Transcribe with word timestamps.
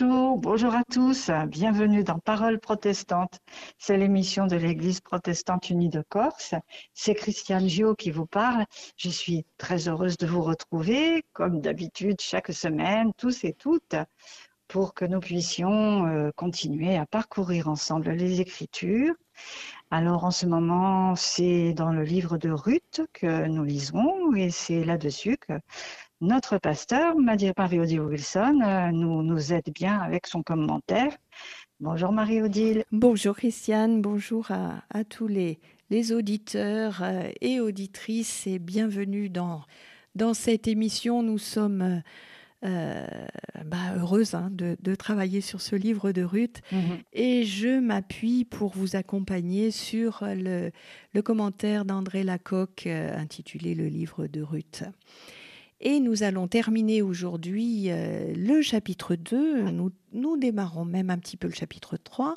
Bonjour 0.00 0.74
à 0.76 0.84
tous, 0.84 1.30
bienvenue 1.48 2.04
dans 2.04 2.20
Parole 2.20 2.60
protestante. 2.60 3.40
C'est 3.78 3.96
l'émission 3.96 4.46
de 4.46 4.54
l'Église 4.54 5.00
protestante 5.00 5.70
unie 5.70 5.88
de 5.88 6.04
Corse. 6.08 6.54
C'est 6.94 7.14
Christiane 7.14 7.68
Gio 7.68 7.96
qui 7.96 8.12
vous 8.12 8.26
parle. 8.26 8.64
Je 8.96 9.08
suis 9.08 9.44
très 9.56 9.88
heureuse 9.88 10.16
de 10.16 10.26
vous 10.26 10.42
retrouver, 10.42 11.24
comme 11.32 11.60
d'habitude, 11.60 12.20
chaque 12.20 12.52
semaine, 12.52 13.10
tous 13.16 13.42
et 13.42 13.54
toutes, 13.54 13.96
pour 14.68 14.94
que 14.94 15.04
nous 15.04 15.20
puissions 15.20 16.06
euh, 16.06 16.30
continuer 16.36 16.96
à 16.96 17.06
parcourir 17.06 17.68
ensemble 17.68 18.10
les 18.10 18.40
Écritures. 18.40 19.14
Alors 19.90 20.24
en 20.24 20.30
ce 20.30 20.46
moment, 20.46 21.16
c'est 21.16 21.72
dans 21.72 21.90
le 21.90 22.04
livre 22.04 22.38
de 22.38 22.50
Ruth 22.50 23.00
que 23.12 23.46
nous 23.46 23.64
lisons 23.64 24.34
et 24.34 24.50
c'est 24.50 24.84
là-dessus 24.84 25.38
que 25.38 25.54
notre 26.20 26.58
pasteur, 26.58 27.16
Marie-Odile 27.16 28.00
Wilson, 28.00 28.60
euh, 28.64 28.90
nous, 28.90 29.22
nous 29.22 29.52
aide 29.52 29.70
bien 29.72 29.98
avec 29.98 30.26
son 30.26 30.42
commentaire. 30.42 31.16
Bonjour 31.80 32.10
Marie-Odile. 32.10 32.84
Bonjour 32.90 33.36
Christiane, 33.36 34.02
bonjour 34.02 34.50
à, 34.50 35.04
tous 35.04 35.28
les, 35.28 35.60
les 35.90 36.12
auditeurs 36.12 37.02
euh, 37.02 37.30
et 37.40 37.60
auditrices 37.60 38.48
et 38.48 38.58
bienvenue 38.58 39.28
dans, 39.28 39.62
dans 40.16 40.34
cette 40.34 40.66
émission. 40.66 41.22
Nous 41.22 41.38
sommes 41.38 42.02
euh, 42.64 43.06
bah, 43.64 43.94
heureuses 43.96 44.34
hein, 44.34 44.50
de, 44.50 44.94
travailler 44.96 45.40
sur 45.40 45.60
ce 45.60 45.76
livre 45.76 46.10
de 46.10 46.24
Ruth 46.24 46.62
mhm. 46.72 46.98
et 47.12 47.44
je 47.44 47.78
m'appuie 47.78 48.44
pour 48.44 48.72
vous 48.72 48.96
accompagner 48.96 49.70
sur 49.70 50.24
le, 50.24 50.72
le 51.12 51.22
commentaire 51.22 51.84
d'André 51.84 52.24
Lacocque 52.24 52.88
intitulé 52.88 53.76
Le 53.76 53.86
livre 53.86 54.26
de 54.26 54.42
Ruth. 54.42 54.82
Et 55.80 56.00
nous 56.00 56.24
allons 56.24 56.48
terminer 56.48 57.02
aujourd'hui 57.02 57.92
euh, 57.92 58.34
le 58.34 58.62
chapitre 58.62 59.14
2. 59.14 59.70
Nous, 59.70 60.36
démarrons 60.36 60.84
même 60.84 61.08
un 61.08 61.18
petit 61.18 61.36
peu 61.36 61.46
le 61.46 61.54
chapitre 61.54 61.96
3, 61.96 62.34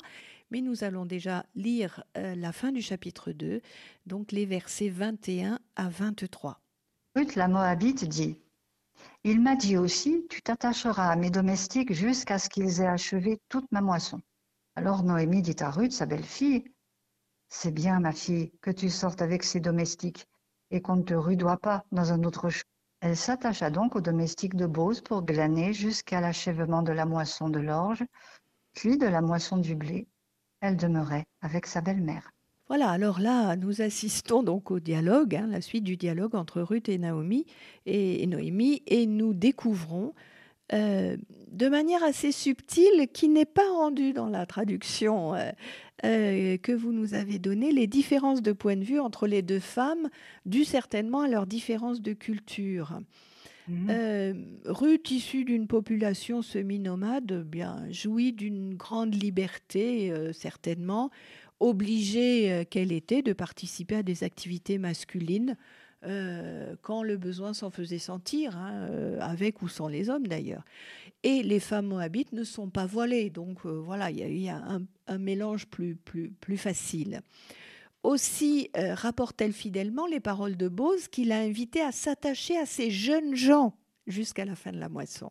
mais 0.52 0.60
nous 0.60 0.84
allons 0.84 1.06
déjà 1.06 1.44
lire 1.56 2.04
euh, 2.16 2.36
la 2.36 2.52
fin 2.52 2.70
du 2.70 2.80
chapitre 2.80 3.32
2, 3.32 3.60
donc 4.06 4.30
les 4.30 4.46
versets 4.46 4.90
21 4.90 5.58
à 5.74 5.88
23. 5.88 6.60
Ruth 7.16 7.34
la 7.34 7.48
Moabite 7.48 8.04
dit 8.04 8.38
Il 9.24 9.40
m'a 9.40 9.56
dit 9.56 9.76
aussi 9.76 10.24
Tu 10.30 10.40
t'attacheras 10.40 11.10
à 11.10 11.16
mes 11.16 11.30
domestiques 11.30 11.92
jusqu'à 11.92 12.38
ce 12.38 12.48
qu'ils 12.48 12.80
aient 12.80 12.86
achevé 12.86 13.40
toute 13.48 13.66
ma 13.72 13.80
moisson. 13.80 14.20
Alors 14.76 15.02
Noémie 15.02 15.42
dit 15.42 15.56
à 15.58 15.70
Ruth, 15.72 15.92
sa 15.92 16.06
belle-fille 16.06 16.62
C'est 17.48 17.74
bien, 17.74 17.98
ma 17.98 18.12
fille, 18.12 18.52
que 18.60 18.70
tu 18.70 18.88
sortes 18.88 19.20
avec 19.20 19.42
ces 19.42 19.58
domestiques 19.58 20.28
et 20.70 20.80
qu'on 20.80 20.96
ne 20.96 21.02
te 21.02 21.14
rudoie 21.14 21.56
pas 21.56 21.84
dans 21.90 22.12
un 22.12 22.22
autre 22.22 22.48
champ 22.48 22.62
elle 23.02 23.16
s'attacha 23.16 23.68
donc 23.68 23.96
au 23.96 24.00
domestique 24.00 24.54
de 24.54 24.66
Bose 24.66 25.00
pour 25.00 25.22
glaner 25.22 25.72
jusqu'à 25.72 26.20
l'achèvement 26.20 26.82
de 26.82 26.92
la 26.92 27.04
moisson 27.04 27.48
de 27.48 27.58
l'orge, 27.58 28.04
puis 28.74 28.96
de 28.96 29.06
la 29.06 29.20
moisson 29.20 29.56
du 29.56 29.74
blé. 29.74 30.06
Elle 30.60 30.76
demeurait 30.76 31.24
avec 31.40 31.66
sa 31.66 31.80
belle-mère. 31.80 32.30
Voilà, 32.68 32.90
alors 32.90 33.18
là, 33.18 33.56
nous 33.56 33.82
assistons 33.82 34.44
donc 34.44 34.70
au 34.70 34.78
dialogue, 34.78 35.34
hein, 35.34 35.48
la 35.48 35.60
suite 35.60 35.82
du 35.82 35.96
dialogue 35.96 36.36
entre 36.36 36.62
Ruth 36.62 36.88
et 36.88 36.96
Naomi 36.96 37.44
et, 37.86 38.24
Noémie, 38.28 38.84
et 38.86 39.06
nous 39.06 39.34
découvrons 39.34 40.14
euh, 40.72 41.16
de 41.48 41.68
manière 41.68 42.04
assez 42.04 42.30
subtile, 42.30 43.08
qui 43.12 43.28
n'est 43.28 43.44
pas 43.44 43.68
rendue 43.68 44.12
dans 44.12 44.28
la 44.28 44.46
traduction 44.46 45.34
euh, 45.34 45.50
euh, 46.04 46.56
que 46.56 46.72
vous 46.72 46.92
nous 46.92 47.14
avez 47.14 47.38
donné, 47.38 47.70
les 47.70 47.86
différences 47.86 48.42
de 48.42 48.52
point 48.52 48.76
de 48.76 48.84
vue 48.84 48.98
entre 48.98 49.26
les 49.26 49.42
deux 49.42 49.60
femmes, 49.60 50.08
dues 50.46 50.64
certainement 50.64 51.20
à 51.20 51.28
leurs 51.28 51.46
différences 51.46 52.02
de 52.02 52.12
culture. 52.12 52.98
Mmh. 53.68 53.90
Euh, 53.90 54.34
Ruth, 54.66 55.10
issue 55.12 55.44
d'une 55.44 55.68
population 55.68 56.42
semi-nomade, 56.42 57.44
bien 57.46 57.86
jouit 57.90 58.32
d'une 58.32 58.74
grande 58.74 59.14
liberté, 59.14 60.10
euh, 60.10 60.32
certainement, 60.32 61.10
obligée 61.60 62.66
qu'elle 62.68 62.90
était 62.90 63.22
de 63.22 63.32
participer 63.32 63.94
à 63.96 64.02
des 64.02 64.24
activités 64.24 64.78
masculines 64.78 65.56
quand 66.82 67.04
le 67.04 67.16
besoin 67.16 67.54
s'en 67.54 67.70
faisait 67.70 68.00
sentir, 68.00 68.56
hein, 68.56 68.88
avec 69.20 69.62
ou 69.62 69.68
sans 69.68 69.86
les 69.86 70.10
hommes 70.10 70.26
d'ailleurs. 70.26 70.64
Et 71.24 71.42
les 71.42 71.60
femmes 71.60 71.86
moabites 71.86 72.32
ne 72.32 72.44
sont 72.44 72.68
pas 72.68 72.86
voilées, 72.86 73.30
donc 73.30 73.64
voilà, 73.64 74.10
il 74.10 74.18
y 74.18 74.22
a 74.22 74.28
eu 74.28 74.48
un, 74.48 74.82
un 75.06 75.18
mélange 75.18 75.66
plus, 75.66 75.94
plus, 75.94 76.30
plus 76.30 76.56
facile. 76.56 77.22
Aussi 78.02 78.70
euh, 78.76 78.94
rapporte-t-elle 78.94 79.52
fidèlement 79.52 80.06
les 80.06 80.18
paroles 80.18 80.56
de 80.56 80.68
Bose 80.68 81.06
qui 81.06 81.24
l'a 81.24 81.38
invité 81.38 81.80
à 81.80 81.92
s'attacher 81.92 82.58
à 82.58 82.66
ces 82.66 82.90
jeunes 82.90 83.36
gens 83.36 83.76
jusqu'à 84.08 84.44
la 84.44 84.56
fin 84.56 84.72
de 84.72 84.80
la 84.80 84.88
moisson. 84.88 85.30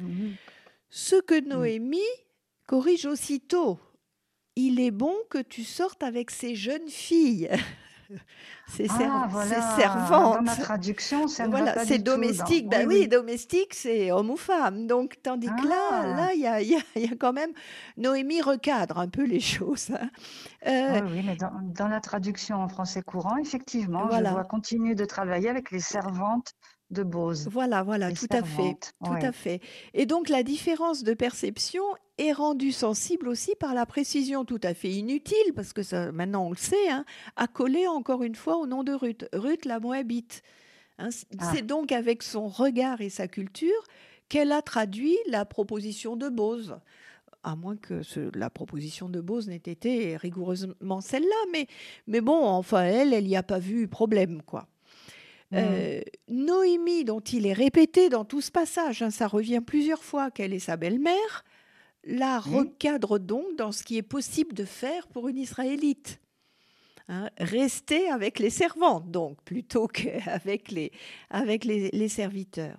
Mhm. 0.00 0.34
Ce 0.90 1.16
que 1.16 1.40
Noémie 1.40 2.00
corrige 2.66 3.06
aussitôt. 3.06 3.78
Il 4.56 4.80
est 4.80 4.90
bon 4.90 5.14
que 5.30 5.38
tu 5.40 5.64
sortes 5.64 6.02
avec 6.02 6.30
ces 6.30 6.54
jeunes 6.54 6.88
filles. 6.88 7.50
c'est 8.68 8.86
ah, 8.90 9.28
servante. 9.76 10.36
Dans 10.36 10.42
ma 10.42 10.56
traduction, 10.56 11.28
ça 11.28 11.48
voilà, 11.48 11.84
c'est 11.84 11.98
domestique. 11.98 12.68
Ben 12.68 12.86
oui, 12.86 13.08
domestique, 13.08 13.74
c'est 13.74 14.10
homme 14.10 14.30
ou 14.30 14.36
femme. 14.36 14.86
Donc, 14.86 15.16
tandis 15.22 15.48
que 15.48 15.68
là, 15.68 15.88
ah. 15.90 16.06
là, 16.16 16.34
il 16.34 16.40
y 16.40 16.46
a, 16.46 16.60
y, 16.62 16.76
y 16.96 17.06
a, 17.06 17.16
quand 17.18 17.32
même 17.32 17.50
Noémie 17.96 18.42
recadre 18.42 18.98
un 18.98 19.08
peu 19.08 19.24
les 19.24 19.40
choses. 19.40 19.90
Hein. 19.90 20.10
Euh, 20.66 21.00
oui, 21.10 21.22
mais 21.24 21.36
dans, 21.36 21.52
dans, 21.62 21.88
la 21.88 22.00
traduction 22.00 22.56
en 22.56 22.68
français 22.68 23.02
courant, 23.02 23.36
effectivement, 23.36 24.08
je 24.10 24.22
dois 24.22 24.44
continuer 24.44 24.94
de 24.94 25.04
travailler 25.04 25.48
avec 25.48 25.70
les 25.70 25.80
servantes 25.80 26.54
de 26.90 27.02
Bose. 27.02 27.48
Voilà, 27.50 27.82
voilà, 27.82 28.12
tout 28.12 28.26
à 28.30 28.42
fait, 28.42 28.92
tout 29.04 29.12
à 29.12 29.32
fait. 29.32 29.60
Et 29.94 30.06
donc 30.06 30.28
la 30.28 30.42
différence 30.42 31.02
de 31.02 31.14
perception 31.14 31.82
est 32.18 32.32
rendue 32.32 32.72
sensible 32.72 33.28
aussi 33.28 33.54
par 33.58 33.74
la 33.74 33.86
précision 33.86 34.44
tout 34.44 34.60
à 34.62 34.74
fait 34.74 34.90
inutile, 34.90 35.52
parce 35.54 35.72
que 35.72 35.82
ça, 35.82 36.12
maintenant 36.12 36.46
on 36.46 36.50
le 36.50 36.56
sait, 36.56 36.88
hein, 36.88 37.04
à 37.36 37.46
coller 37.46 37.86
encore 37.86 38.22
une 38.22 38.34
fois 38.36 38.56
au 38.58 38.66
nom 38.66 38.84
de 38.84 38.92
Ruth, 38.92 39.26
Ruth 39.32 39.64
la 39.64 39.80
Moabite. 39.80 40.42
Hein, 40.98 41.08
ah. 41.38 41.52
C'est 41.52 41.62
donc 41.62 41.92
avec 41.92 42.22
son 42.22 42.48
regard 42.48 43.00
et 43.00 43.10
sa 43.10 43.28
culture 43.28 43.84
qu'elle 44.28 44.52
a 44.52 44.62
traduit 44.62 45.16
la 45.26 45.44
proposition 45.44 46.16
de 46.16 46.28
Bose 46.28 46.76
à 47.42 47.54
moins 47.54 47.76
que 47.76 48.02
la 48.36 48.50
proposition 48.50 49.08
de 49.08 49.20
Bose 49.20 49.46
n'ait 49.46 49.54
été 49.56 50.16
rigoureusement 50.16 51.00
celle-là, 51.00 51.50
mais, 51.52 51.68
mais 52.08 52.20
bon, 52.20 52.44
enfin, 52.44 52.82
elle, 52.82 53.14
elle 53.14 53.26
n'y 53.26 53.36
a 53.36 53.44
pas 53.44 53.60
vu 53.60 53.86
problème, 53.86 54.42
quoi. 54.42 54.66
Mmh. 55.56 55.58
Euh, 55.58 56.00
Noémie, 56.28 57.04
dont 57.04 57.20
il 57.20 57.46
est 57.46 57.52
répété 57.52 58.08
dans 58.08 58.24
tout 58.24 58.40
ce 58.40 58.50
passage, 58.50 59.02
hein, 59.02 59.10
ça 59.10 59.26
revient 59.26 59.62
plusieurs 59.64 60.02
fois 60.02 60.30
qu'elle 60.30 60.52
est 60.52 60.58
sa 60.58 60.76
belle-mère, 60.76 61.44
la 62.04 62.38
recadre 62.38 63.18
donc 63.18 63.56
dans 63.56 63.72
ce 63.72 63.82
qui 63.82 63.96
est 63.96 64.02
possible 64.02 64.54
de 64.54 64.64
faire 64.64 65.08
pour 65.08 65.28
une 65.28 65.38
Israélite. 65.38 66.20
Hein, 67.08 67.30
rester 67.38 68.08
avec 68.10 68.38
les 68.38 68.50
servantes, 68.50 69.10
donc, 69.10 69.40
plutôt 69.44 69.86
qu'avec 69.92 70.70
les, 70.70 70.92
avec 71.30 71.64
les, 71.64 72.08
serviteurs. 72.08 72.78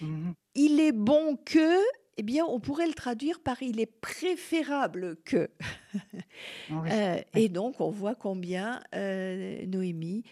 Mmh. 0.00 0.32
Il 0.56 0.80
est 0.80 0.92
bon 0.92 1.36
que, 1.36 1.78
eh 2.16 2.22
bien, 2.22 2.44
on 2.44 2.58
pourrait 2.60 2.88
le 2.88 2.94
traduire 2.94 3.40
par 3.40 3.62
il 3.62 3.80
est 3.80 3.86
préférable 4.00 5.16
que. 5.24 5.48
Euh, 6.70 7.20
et 7.34 7.48
donc, 7.48 7.80
on 7.80 7.90
voit 7.90 8.16
combien 8.16 8.80
euh, 8.94 9.64
Noémie 9.66 10.24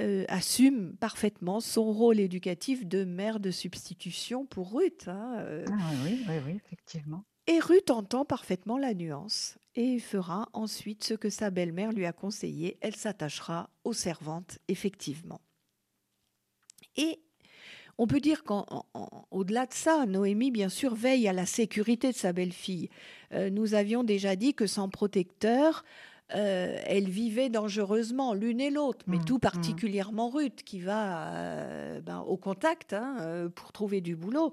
euh, 0.00 0.24
assume 0.28 0.96
parfaitement 0.96 1.60
son 1.60 1.92
rôle 1.92 2.20
éducatif 2.20 2.86
de 2.86 3.04
mère 3.04 3.38
de 3.38 3.50
substitution 3.50 4.46
pour 4.46 4.72
Ruth. 4.72 5.08
Hein, 5.08 5.36
euh. 5.38 5.64
ah 5.68 5.90
oui, 6.04 6.24
oui, 6.26 6.34
oui, 6.46 6.60
effectivement. 6.64 7.24
Et 7.46 7.58
Ruth 7.58 7.90
entend 7.90 8.24
parfaitement 8.24 8.78
la 8.78 8.94
nuance 8.94 9.58
et 9.74 9.98
fera 9.98 10.48
ensuite 10.52 11.04
ce 11.04 11.14
que 11.14 11.30
sa 11.30 11.50
belle-mère 11.50 11.92
lui 11.92 12.06
a 12.06 12.12
conseillé. 12.12 12.78
Elle 12.80 12.96
s'attachera 12.96 13.70
aux 13.84 13.92
servantes, 13.92 14.58
effectivement. 14.68 15.40
Et 16.96 17.20
on 17.98 18.06
peut 18.06 18.20
dire 18.20 18.44
qu'au-delà 18.44 19.66
de 19.66 19.74
ça, 19.74 20.06
Noémie, 20.06 20.50
bien 20.50 20.70
sûr, 20.70 20.94
veille 20.94 21.28
à 21.28 21.34
la 21.34 21.44
sécurité 21.44 22.12
de 22.12 22.16
sa 22.16 22.32
belle-fille. 22.32 22.88
Euh, 23.32 23.50
nous 23.50 23.74
avions 23.74 24.04
déjà 24.04 24.36
dit 24.36 24.54
que 24.54 24.66
sans 24.66 24.88
protecteur, 24.88 25.84
euh, 26.34 26.80
elles 26.86 27.08
vivaient 27.08 27.48
dangereusement 27.48 28.34
l'une 28.34 28.60
et 28.60 28.70
l'autre, 28.70 29.04
mais 29.06 29.18
mmh, 29.18 29.24
tout 29.24 29.36
mmh. 29.36 29.40
particulièrement 29.40 30.28
Ruth 30.28 30.62
qui 30.62 30.80
va 30.80 31.28
euh, 31.34 32.00
ben, 32.00 32.20
au 32.20 32.36
contact 32.36 32.92
hein, 32.92 33.16
euh, 33.20 33.48
pour 33.48 33.72
trouver 33.72 34.00
du 34.00 34.16
boulot. 34.16 34.52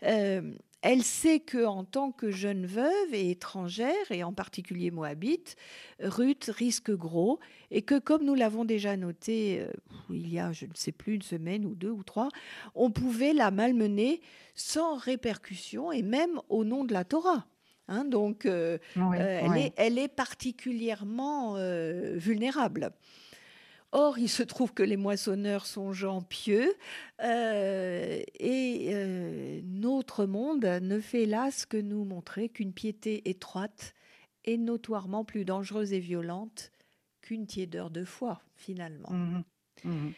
elle 0.00 1.02
sait 1.02 1.40
que 1.40 1.64
en 1.64 1.84
tant 1.84 2.12
que 2.12 2.30
jeune 2.30 2.66
veuve 2.66 3.14
et 3.14 3.30
étrangère, 3.30 4.10
et 4.10 4.22
en 4.22 4.34
particulier 4.34 4.90
moabite, 4.90 5.56
Ruth 6.00 6.50
risque 6.54 6.90
gros 6.90 7.40
et 7.70 7.80
que, 7.80 7.98
comme 7.98 8.24
nous 8.24 8.34
l'avons 8.34 8.66
déjà 8.66 8.96
noté 8.96 9.66
il 10.10 10.30
y 10.30 10.38
a, 10.38 10.52
je 10.52 10.66
ne 10.66 10.74
sais 10.74 10.92
plus, 10.92 11.14
une 11.14 11.22
semaine 11.22 11.64
ou 11.64 11.74
deux 11.74 11.90
ou 11.90 12.02
trois, 12.02 12.28
on 12.74 12.90
pouvait 12.90 13.32
la 13.32 13.50
malmener 13.50 14.20
sans 14.54 14.96
répercussion 14.96 15.90
et 15.90 16.02
même 16.02 16.38
au 16.50 16.64
nom 16.64 16.84
de 16.84 16.92
la 16.92 17.04
Torah. 17.04 17.46
Hein, 17.88 18.04
donc, 18.04 18.46
euh, 18.46 18.78
euh, 18.96 19.12
elle, 19.12 19.56
Est, 19.58 19.72
elle, 19.76 19.98
est, 19.98 20.08
particulièrement 20.08 21.56
euh, 21.56 22.14
vulnérable. 22.16 22.92
Or, 23.92 24.18
il 24.18 24.28
se 24.28 24.42
trouve 24.42 24.74
que 24.74 24.82
les 24.82 24.96
moissonneurs 24.96 25.66
sont 25.66 25.92
gens 25.92 26.20
pieux 26.20 26.74
et 27.22 28.94
notre 29.64 30.26
monde 30.26 30.64
ne 30.64 30.98
fait 30.98 31.22
hélas 31.22 31.64
que 31.64 31.76
nous 31.76 32.04
montrer 32.04 32.48
qu'une 32.48 32.72
piété 32.72 33.28
étroite 33.28 33.94
est 34.44 34.56
notoirement 34.56 35.24
plus 35.24 35.44
dangereuse 35.44 35.92
et 35.92 36.00
violente 36.00 36.72
qu'une 37.22 37.46
tiédeur 37.46 37.90
de 37.90 38.04
foi, 38.04 38.42
finalement. 38.56 39.10
Mmh 39.10 39.44
mmh 39.84 40.10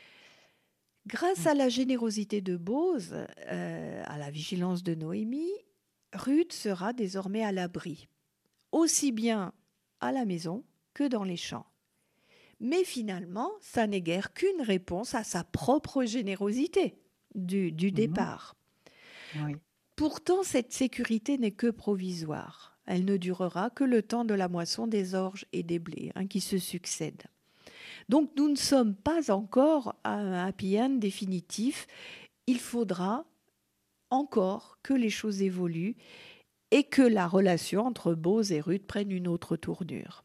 Grâce 1.06 1.46
à 1.46 1.54
la 1.54 1.68
générosité 1.68 2.40
de 2.40 2.56
Bose, 2.56 3.14
euh, 3.48 4.02
à 4.06 4.18
la 4.18 4.28
vigilance 4.30 4.82
de 4.82 4.96
Noémie, 4.96 5.52
Ruth 6.16 6.52
sera 6.52 6.92
désormais 6.92 7.44
à 7.44 7.52
l'abri, 7.52 8.08
aussi 8.72 9.12
bien 9.12 9.52
à 10.00 10.12
la 10.12 10.24
maison 10.24 10.64
que 10.94 11.04
dans 11.04 11.24
les 11.24 11.36
champs. 11.36 11.66
Mais 12.60 12.84
finalement, 12.84 13.50
ça 13.60 13.86
n'est 13.86 14.00
guère 14.00 14.32
qu'une 14.32 14.62
réponse 14.62 15.14
à 15.14 15.24
sa 15.24 15.44
propre 15.44 16.04
générosité 16.04 16.98
du, 17.34 17.72
mhm. 17.72 17.90
départ. 17.90 18.56
Pourtant, 19.94 20.42
cette 20.42 20.72
sécurité 20.72 21.36
n'est 21.38 21.50
que 21.50 21.70
provisoire. 21.70 22.78
Elle 22.86 23.04
ne 23.04 23.16
durera 23.16 23.70
que 23.70 23.84
le 23.84 24.02
temps 24.02 24.24
de 24.24 24.34
la 24.34 24.48
moisson 24.48 24.86
des 24.86 25.14
orges 25.14 25.46
et 25.52 25.62
des 25.62 25.78
blés 25.78 26.12
hein, 26.14 26.26
qui 26.26 26.40
se 26.40 26.58
succèdent. 26.58 27.26
Donc 28.08 28.30
nous 28.36 28.48
ne 28.48 28.56
sommes 28.56 28.94
pas 28.94 29.30
encore 29.30 29.96
à 30.04 30.14
un 30.14 30.46
happy 30.46 30.80
end 30.80 30.90
définitif. 30.90 31.86
Il 32.46 32.60
faudra 32.60 33.24
encore 34.10 34.78
que 34.82 34.94
les 34.94 35.10
choses 35.10 35.42
évoluent 35.42 35.96
et 36.70 36.84
que 36.84 37.02
la 37.02 37.26
relation 37.26 37.86
entre 37.86 38.14
Bose 38.14 38.52
et 38.52 38.60
Ruth 38.60 38.86
prenne 38.86 39.10
une 39.10 39.28
autre 39.28 39.56
tournure. 39.56 40.24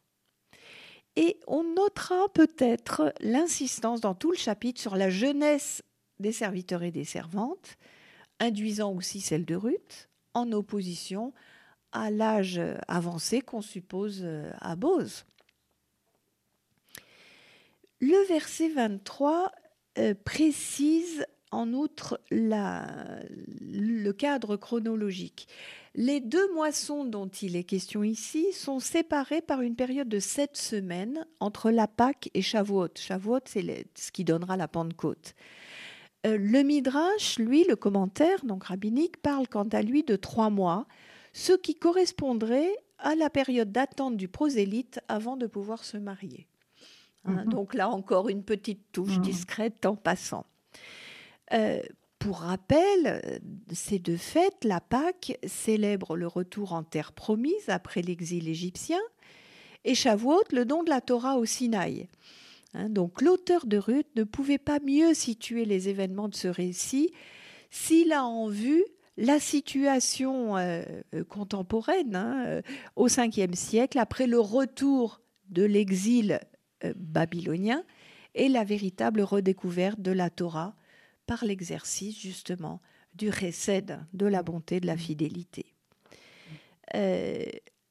Et 1.16 1.39
on 1.48 1.63
notera 1.63 2.30
peut-être 2.33 3.13
l'insistance 3.19 4.01
dans 4.01 4.16
tout 4.16 4.31
le 4.31 4.38
chapitre 4.38 4.80
sur 4.80 4.95
la 4.95 5.10
jeunesse 5.10 5.83
des 6.19 6.31
serviteurs 6.31 6.83
et 6.83 6.92
des 6.92 7.04
servantes, 7.04 7.78
induisant 8.39 8.94
aussi 8.94 9.19
celle 9.19 9.45
de 9.45 9.56
Ruth, 9.56 10.10
en 10.34 10.51
opposition 10.51 11.34
à 11.92 12.10
l'âge 12.10 12.62
avancé 12.88 13.42
qu'on 13.42 13.62
suppose 13.62 14.22
euh, 14.24 14.50
à 14.62 14.77
Bose. 14.77 15.25
Le 18.00 18.27
verset 18.27 18.69
23 18.69 19.51
euh, 19.98 20.16
précise 20.24 21.25
en 21.51 21.74
outre 21.74 22.19
le 22.31 24.12
cadre 24.12 24.56
chronologique. 24.56 25.48
Les 25.94 26.21
deux 26.21 26.53
moissons 26.53 27.03
dont 27.03 27.27
il 27.27 27.57
est 27.57 27.65
question 27.65 28.03
ici 28.03 28.53
sont 28.53 28.80
séparées 28.80 29.42
par 29.42 29.62
une 29.62 29.75
période 29.75 30.07
de 30.07 30.19
sept 30.19 30.56
semaines 30.56 31.25
entre 31.42 31.69
la 31.69 31.88
Pâque 31.88 32.30
et 32.33 32.42
Shavuot. 32.42 32.92
Shavuot, 32.98 33.42
c'est 33.45 33.86
ce 33.95 34.12
qui 34.12 34.24
donnera 34.24 34.56
la 34.56 34.69
Pentecôte. 34.69 35.36
Euh, 36.25 36.38
le 36.38 36.63
Midrash, 36.63 37.39
lui, 37.39 37.65
le 37.65 37.75
commentaire, 37.75 38.45
donc 38.45 38.65
rabbinique, 38.65 39.21
parle 39.21 39.48
quant 39.48 39.68
à 39.68 39.81
lui 39.81 40.03
de 40.03 40.15
trois 40.15 40.50
mois, 40.50 40.88
ce 41.33 41.53
qui 41.53 41.75
correspondrait 41.75 42.71
à 43.00 43.15
la 43.15 43.30
période 43.30 43.71
d'attente 43.71 44.15
du 44.15 44.27
prosélyte 44.27 45.00
avant 45.07 45.36
de 45.36 45.48
pouvoir 45.48 45.83
se 45.83 45.98
marier. 45.98 46.48
Hein, 47.25 47.44
mhm. 47.45 47.50
Donc 47.50 47.74
là 47.74 47.89
encore, 47.89 48.30
une 48.30 48.44
petite 48.44 48.92
touche 48.92 49.18
mhm. 49.18 49.24
discrète 49.24 49.86
en 49.86 49.95
passant. 49.95 50.45
Euh, 51.53 51.81
pour 52.19 52.42
rappel, 52.42 53.42
ces 53.74 53.98
deux 53.98 54.18
fêtes, 54.18 54.63
la 54.63 54.80
Pâque 54.80 55.39
célèbre 55.44 56.15
le 56.15 56.27
retour 56.27 56.74
en 56.74 56.83
terre 56.83 57.13
promise 57.13 57.68
après 57.68 58.03
l'exil 58.03 58.48
égyptien 58.48 59.00
et 59.86 59.95
Shavuot 59.95 60.44
le 60.51 60.65
don 60.65 60.83
de 60.83 60.89
la 60.92 61.01
Torah 61.01 61.38
au 61.38 61.45
Sinaï. 61.45 62.07
Hein, 62.75 62.89
donc 62.89 63.24
l'auteur 63.24 63.65
de 63.65 63.77
Ruth 63.77 64.07
ne 64.15 64.24
pouvait 64.24 64.59
pas 64.59 64.80
mieux 64.80 65.15
situer 65.15 65.65
les 65.65 65.89
événements 65.89 66.30
de 66.30 66.36
ce 66.36 66.48
récit 66.48 67.12
s'il 67.71 68.12
a 68.12 68.24
en 68.24 68.48
vue 68.48 68.86
la 69.18 69.39
situation 69.39 70.57
euh, 70.57 70.83
contemporaine 71.27 72.15
hein, 72.15 72.44
euh, 72.45 72.62
au 72.95 73.07
5e 73.07 73.56
siècle 73.56 73.98
après 73.98 74.27
le 74.27 74.39
retour 74.39 75.21
de 75.50 75.63
l'exil 75.63 76.39
babylonien 76.95 77.83
et 78.36 78.48
la 78.48 78.63
véritable 78.63 79.21
redécouverte 79.21 80.00
de 80.00 80.12
la 80.12 80.30
Torah 80.30 80.75
par 81.26 81.46
l'exercice 81.46 82.20
justement 82.20 82.82
du 83.16 83.30
récède, 83.30 84.00
de 84.14 84.26
la 84.26 84.44
bonté, 84.44 84.80
de 84.80 84.88
la 84.88 84.98
fidélité. 84.98 85.74
Euh, 86.96 87.46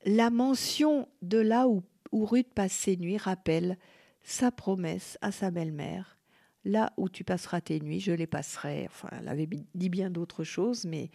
la 0.04 0.30
mention 0.30 1.08
de 1.22 1.38
là 1.38 1.68
où, 1.68 1.82
où 2.12 2.24
Ruth 2.24 2.52
passe 2.54 2.72
ses 2.72 2.96
nuits 2.96 3.18
rappelle 3.18 3.76
sa 4.22 4.50
promesse 4.50 5.18
à 5.20 5.32
sa 5.32 5.50
belle-mère. 5.50 6.18
Là 6.64 6.92
où 6.96 7.08
tu 7.08 7.24
passeras 7.24 7.60
tes 7.60 7.80
nuits, 7.80 8.00
je 8.00 8.12
les 8.12 8.26
passerai. 8.26 8.86
Enfin, 8.86 9.08
elle 9.18 9.28
avait 9.28 9.48
dit 9.74 9.88
bien 9.88 10.10
d'autres 10.10 10.44
choses, 10.44 10.84
mais 10.84 11.10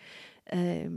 euh, 0.54 0.90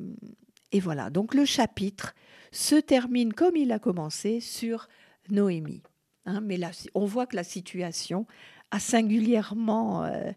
et 0.73 0.81
voilà. 0.81 1.11
Donc 1.11 1.35
le 1.35 1.45
chapitre 1.45 2.15
se 2.51 2.77
termine 2.77 3.33
comme 3.33 3.57
il 3.57 3.73
a 3.73 3.79
commencé 3.79 4.41
sur 4.41 4.89
Noémie. 5.31 5.83
Hein, 6.25 6.41
mais 6.41 6.57
là, 6.57 6.71
on 6.95 7.05
voit 7.05 7.27
que 7.27 7.37
la 7.37 7.45
situation 7.45 8.27
a 8.71 8.81
singulièrement 8.81 10.05
euh, 10.05 10.33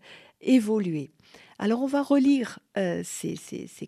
Alors 1.61 1.83
on 1.83 1.87
va 1.87 2.01
relire 2.01 2.57
euh, 2.75 3.03
ces, 3.03 3.37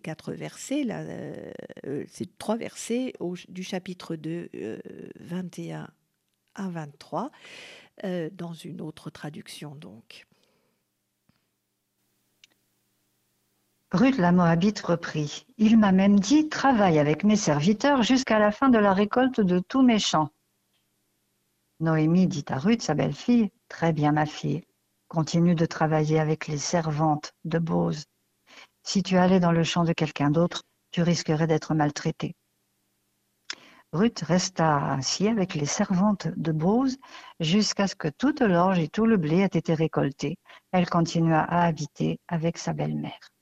quatre 0.00 0.32
versets, 0.32 0.84
euh, 0.88 1.52
euh, 1.86 2.04
ces 2.08 2.26
trois 2.26 2.56
versets 2.56 3.14
du 3.48 3.64
chapitre 3.64 4.14
2, 4.14 4.48
21 5.18 5.88
à 6.54 6.68
23, 6.68 7.32
dans 8.30 8.52
une 8.52 8.80
autre 8.80 9.10
traduction 9.10 9.74
donc. 9.74 10.26
Ruth 13.90 14.18
la 14.18 14.30
Moabite 14.30 14.80
reprit. 14.80 15.46
Il 15.58 15.76
m'a 15.76 15.90
même 15.90 16.20
dit 16.20 16.48
Travaille 16.48 17.00
avec 17.00 17.24
mes 17.24 17.36
serviteurs 17.36 18.04
jusqu'à 18.04 18.38
la 18.38 18.52
fin 18.52 18.68
de 18.68 18.78
la 18.78 18.92
récolte 18.92 19.40
de 19.40 19.58
tous 19.58 19.82
mes 19.82 19.98
champs. 19.98 20.30
Noémie 21.80 22.28
dit 22.28 22.44
à 22.48 22.58
Ruth, 22.58 22.82
sa 22.82 22.94
belle-fille 22.94 23.50
Très 23.68 23.92
bien, 23.92 24.12
ma 24.12 24.26
fille, 24.26 24.62
Continue 25.14 25.54
de 25.54 25.64
travailler 25.64 26.18
avec 26.18 26.48
les 26.48 26.58
servantes 26.58 27.34
de 27.44 27.60
Bose. 27.60 28.02
Si 28.82 29.04
tu 29.04 29.16
allais 29.16 29.38
dans 29.38 29.52
le 29.52 29.62
champ 29.62 29.84
de 29.84 29.92
quelqu'un 29.92 30.28
d'autre, 30.28 30.64
tu 30.90 31.02
risquerais 31.02 31.46
d'être 31.46 31.72
maltraité. 31.72 32.34
Ruth 33.92 34.22
resta 34.26 34.74
ainsi 34.74 35.28
avec 35.28 35.54
les 35.54 35.66
servantes 35.66 36.26
de 36.36 36.50
Bose 36.50 36.96
jusqu'à 37.38 37.86
ce 37.86 37.94
que 37.94 38.08
toute 38.08 38.40
l'orge 38.40 38.80
et 38.80 38.88
tout 38.88 39.06
le 39.06 39.16
blé 39.16 39.36
aient 39.36 39.56
été 39.56 39.72
récoltés. 39.74 40.36
Elle 40.72 40.90
continua 40.90 41.42
à 41.42 41.64
habiter 41.64 42.18
avec 42.26 42.58
sa 42.58 42.72
belle-mère. 42.72 43.33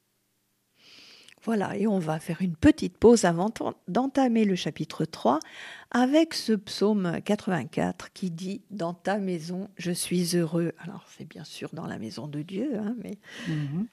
Voilà, 1.44 1.76
et 1.76 1.88
on 1.88 1.98
va 1.98 2.20
faire 2.20 2.40
une 2.40 2.54
petite 2.54 2.96
pause 2.98 3.24
avant 3.24 3.50
d'entamer 3.88 4.44
le 4.44 4.54
chapitre 4.54 5.04
3 5.04 5.40
avec 5.90 6.34
ce 6.34 6.52
psaume 6.52 7.20
84 7.24 8.12
qui 8.12 8.30
dit 8.30 8.62
Dans 8.70 8.94
ta 8.94 9.18
maison, 9.18 9.68
je 9.76 9.90
suis 9.90 10.36
heureux. 10.36 10.72
Alors, 10.78 11.04
c'est 11.08 11.28
bien 11.28 11.44
sûr 11.44 11.70
dans 11.72 11.86
la 11.86 11.98
maison 11.98 12.28
de 12.28 12.42
Dieu, 12.42 12.78
hein, 12.78 12.94
mais. 13.02 13.18
Mhm. 13.48 13.88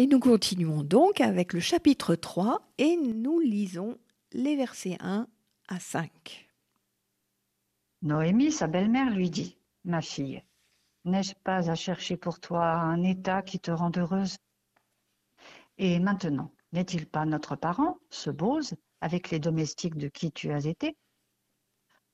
Et 0.00 0.06
nous 0.06 0.18
continuons 0.18 0.82
donc 0.82 1.20
avec 1.20 1.52
le 1.52 1.60
chapitre 1.60 2.14
3 2.14 2.66
et 2.78 2.96
nous 2.96 3.38
lisons 3.38 3.98
les 4.32 4.56
versets 4.56 4.96
1 4.98 5.28
à 5.68 5.78
5. 5.78 6.48
Noémie, 8.00 8.50
sa 8.50 8.66
belle-mère, 8.66 9.10
lui 9.10 9.28
dit 9.28 9.58
Ma 9.84 10.00
fille, 10.00 10.42
n'ai-je 11.04 11.34
pas 11.44 11.70
à 11.70 11.74
chercher 11.74 12.16
pour 12.16 12.40
toi 12.40 12.76
un 12.76 13.02
état 13.02 13.42
qui 13.42 13.60
te 13.60 13.70
rende 13.70 13.98
heureuse? 13.98 14.38
Et 15.76 15.98
maintenant, 15.98 16.50
n'est-il 16.72 17.06
pas 17.06 17.26
notre 17.26 17.54
parent, 17.54 17.98
ce 18.08 18.30
Bose, 18.30 18.76
avec 19.02 19.28
les 19.28 19.38
domestiques 19.38 19.98
de 19.98 20.08
qui 20.08 20.32
tu 20.32 20.50
as 20.50 20.64
été? 20.64 20.96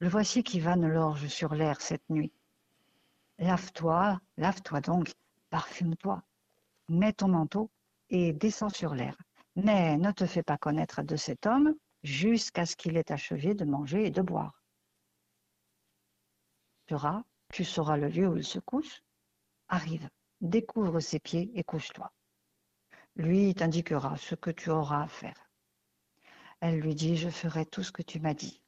Le 0.01 0.09
voici 0.09 0.43
qui 0.43 0.59
vanne 0.59 0.89
l'orge 0.89 1.29
sur 1.29 1.55
l'air 1.55 1.81
cette 1.81 2.11
nuit. 2.11 2.33
Lave-toi, 3.39 4.21
lave-toi 4.39 4.81
donc, 4.81 5.13
parfume-toi, 5.51 6.21
mets 6.89 7.13
ton 7.13 7.29
manteau 7.29 7.71
et 8.11 8.33
descends 8.33 8.69
sur 8.69 8.95
l'air. 8.95 9.17
Mais 9.57 9.97
ne 9.97 10.11
te 10.13 10.27
fais 10.27 10.43
pas 10.43 10.59
connaître 10.59 11.03
de 11.03 11.17
cet 11.17 11.47
homme 11.47 11.75
jusqu'à 12.03 12.67
ce 12.67 12.77
qu'il 12.77 12.97
ait 12.97 13.13
achevé 13.13 13.55
de 13.55 13.65
manger 13.65 14.07
et 14.07 14.11
de 14.11 14.23
boire. 14.23 14.63
Tu 16.87 16.95
tu 17.53 17.65
sauras 17.65 17.97
le 17.97 18.09
lieu 18.09 18.29
où 18.29 18.37
il 18.37 18.45
se 18.45 18.59
couche. 18.59 19.03
Arrive, 19.69 20.09
découvre 20.41 21.01
ses 21.01 21.19
pieds 21.19 21.51
et 21.55 21.65
couche-toi. 21.65 22.13
Lui 23.17 23.55
t'indiquera 23.55 24.17
ce 24.17 24.35
que 24.35 24.51
tu 24.51 24.71
auras 24.71 25.05
à 25.05 25.09
faire. 25.09 25.51
Elle 26.61 26.81
lui 26.81 26.95
dit, 26.95 27.17
je 27.17 27.29
ferai 27.29 27.67
tout 27.67 27.83
ce 27.83 27.93
que 27.93 28.03
tu 28.03 28.21
m'as 28.21 28.35
dit. 28.35 28.63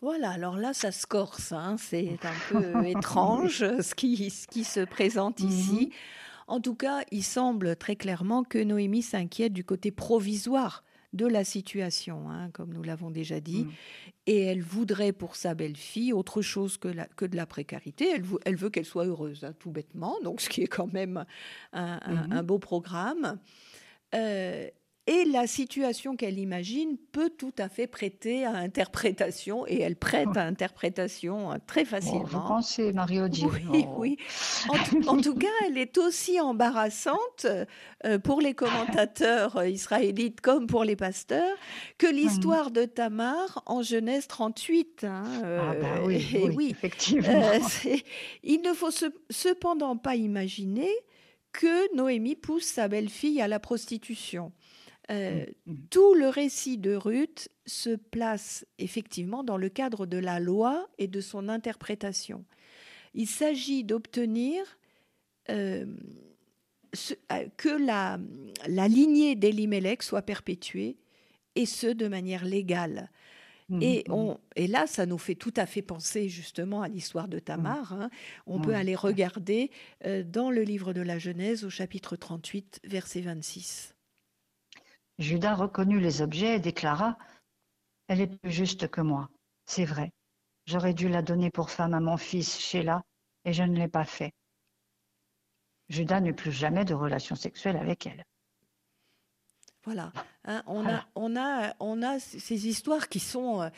Voilà, 0.00 0.30
alors 0.30 0.56
là, 0.56 0.72
ça 0.74 0.92
se 0.92 1.06
corse, 1.06 1.52
hein. 1.52 1.76
c'est 1.78 2.18
un 2.24 2.34
peu 2.50 2.86
étrange 2.86 3.58
ce 3.80 3.94
qui, 3.94 4.30
ce 4.30 4.46
qui 4.46 4.64
se 4.64 4.80
présente 4.80 5.40
mhm. 5.40 5.48
ici. 5.48 5.92
En 6.48 6.60
tout 6.60 6.74
cas, 6.74 7.02
il 7.10 7.22
semble 7.22 7.76
très 7.76 7.94
clairement 7.94 8.42
que 8.42 8.58
Noémie 8.58 9.02
s'inquiète 9.02 9.52
du 9.52 9.64
côté 9.64 9.90
provisoire 9.90 10.82
de 11.12 11.26
la 11.26 11.44
situation, 11.44 12.30
hein, 12.30 12.50
comme 12.52 12.72
nous 12.72 12.82
l'avons 12.82 13.10
déjà 13.10 13.40
dit. 13.40 13.64
Mm. 13.64 13.70
Et 14.26 14.42
elle 14.42 14.62
voudrait 14.62 15.12
pour 15.12 15.36
sa 15.36 15.54
belle-fille 15.54 16.12
autre 16.12 16.42
chose 16.42 16.76
que, 16.76 16.88
que 17.16 17.24
de 17.24 17.36
la 17.36 17.46
précarité. 17.46 18.10
Elle, 18.14 18.24
elle 18.44 18.56
veut 18.56 18.70
qu'elle 18.70 18.84
soit 18.84 19.06
heureuse, 19.06 19.44
hein, 19.44 19.54
tout 19.58 19.70
bêtement, 19.70 20.16
donc 20.22 20.40
ce 20.40 20.48
qui 20.48 20.62
est 20.62 20.66
quand 20.66 20.92
même 20.92 21.24
un, 21.72 21.98
mm-hmm. 21.98 22.42
beau 22.42 22.58
programme. 22.58 23.38
Euh, 24.14 24.68
et 25.08 25.24
la 25.24 25.46
situation 25.46 26.16
qu'elle 26.16 26.38
imagine 26.38 26.98
peut 27.12 27.30
tout 27.30 27.54
à 27.56 27.70
fait 27.70 27.86
prêter 27.86 28.44
à 28.44 28.52
interprétation, 28.52 29.66
et 29.66 29.80
elle 29.80 29.96
prête 29.96 30.36
à 30.36 30.42
interprétation 30.42 31.50
euh, 31.50 31.56
très 31.66 31.86
facilement. 31.86 32.24
vous 32.24 32.46
pensez, 32.46 32.92
Marie-Odile 32.92 33.46
Oui, 33.70 33.86
oh. 33.88 33.94
oui. 33.96 34.18
En, 35.06 35.18
tout 35.18 35.34
cas, 35.34 35.46
elle 35.66 35.78
est 35.78 35.96
aussi 35.96 36.38
embarrassante 36.38 37.46
euh, 38.04 38.18
pour 38.18 38.42
les 38.42 38.52
commentateurs 38.52 39.64
israélites 39.64 40.42
comme 40.42 40.66
pour 40.66 40.84
les 40.84 40.94
pasteurs 40.94 41.56
que 41.96 42.06
l'histoire 42.06 42.70
de 42.70 42.84
Tamar 42.84 43.62
en 43.64 43.80
Genèse 43.80 44.26
38. 44.26 45.04
Hein, 45.04 45.24
ah 45.42 45.74
bah 45.80 45.86
oui, 46.04 46.26
oui, 46.34 46.50
oui, 46.54 46.68
effectivement. 46.70 47.50
il 48.42 48.60
ne 48.60 48.74
faut 48.74 48.90
cependant 49.30 49.96
pas 49.96 50.16
imaginer 50.16 50.90
que 51.52 51.96
Noémie 51.96 52.36
pousse 52.36 52.66
sa 52.66 52.88
belle-fille 52.88 53.40
à 53.40 53.48
la 53.48 53.58
prostitution. 53.58 54.52
Euh, 55.10 55.46
mmh, 55.66 55.72
mmh. 55.72 55.76
Tout 55.90 56.14
le 56.14 56.28
récit 56.28 56.76
de 56.76 56.94
Ruth 56.94 57.48
se 57.66 57.96
place 57.96 58.66
effectivement 58.78 59.42
dans 59.42 59.56
le 59.56 59.68
cadre 59.68 60.06
de 60.06 60.18
la 60.18 60.38
loi 60.38 60.88
et 60.98 61.06
de 61.06 61.20
son 61.20 61.48
interprétation. 61.48 62.44
Il 63.14 63.26
s'agit 63.26 63.84
d'obtenir 63.84 64.62
euh, 65.48 65.86
euh, 67.32 67.46
que 67.56 67.68
la, 67.68 68.18
la 68.66 68.88
lignée 68.88 69.34
d'Elimelech 69.34 70.02
soit 70.02 70.22
perpétuée, 70.22 70.98
et 71.54 71.66
ce 71.66 71.86
de 71.86 72.06
manière 72.06 72.44
légale. 72.44 73.10
Mmh, 73.70 73.82
et, 73.82 74.04
on, 74.08 74.38
et, 74.56 74.66
là, 74.66 74.86
ça 74.86 75.06
nous 75.06 75.18
fait 75.18 75.34
tout 75.34 75.52
à 75.56 75.66
fait 75.66 75.82
penser 75.82 76.28
justement 76.28 76.82
à 76.82 76.88
l'histoire 76.88 77.28
de 77.28 77.38
Tamar. 77.38 77.92
Hein. 77.94 78.10
On 78.46 78.60
peut 78.60 78.74
aller 78.74 78.94
regarder 78.94 79.70
dans 80.26 80.50
le 80.50 80.62
livre 80.62 80.92
de 80.92 81.02
la 81.02 81.18
Genèse 81.18 81.64
au 81.64 81.70
chapitre 81.70 82.16
38, 82.16 82.80
verset 82.84 83.22
26. 83.22 83.94
Judas 85.18 85.54
reconnut 85.54 86.00
les 86.00 86.22
objets 86.22 86.56
et 86.56 86.60
déclara 86.60 87.18
Elle 88.06 88.20
est 88.20 88.38
plus 88.38 88.52
juste 88.52 88.88
que 88.88 89.00
moi. 89.00 89.28
C'est 89.66 89.84
vrai. 89.84 90.12
J'aurais 90.66 90.94
dû 90.94 91.08
la 91.08 91.22
donner 91.22 91.50
pour 91.50 91.70
femme 91.70 91.94
à 91.94 92.00
mon 92.00 92.16
fils 92.16 92.58
Sheila, 92.58 93.02
et 93.44 93.52
je 93.52 93.62
ne 93.62 93.76
l'ai 93.76 93.88
pas 93.88 94.04
fait. 94.04 94.32
Judas 95.88 96.20
n'eut 96.20 96.34
plus 96.34 96.52
jamais 96.52 96.84
de 96.84 96.94
relation 96.94 97.34
sexuelle 97.34 97.76
avec 97.76 98.06
elle. 98.06 98.24
Voilà. 99.84 100.12
Hein, 100.44 100.62
on, 100.66 100.86
A, 100.86 101.06
on, 101.14 101.36
a, 101.36 101.74
on 101.80 102.02
a 102.02 102.18
ces 102.18 102.68
histoires 102.68 103.08
qui 103.08 103.20
sont 103.20 103.62
euh, 103.62 103.70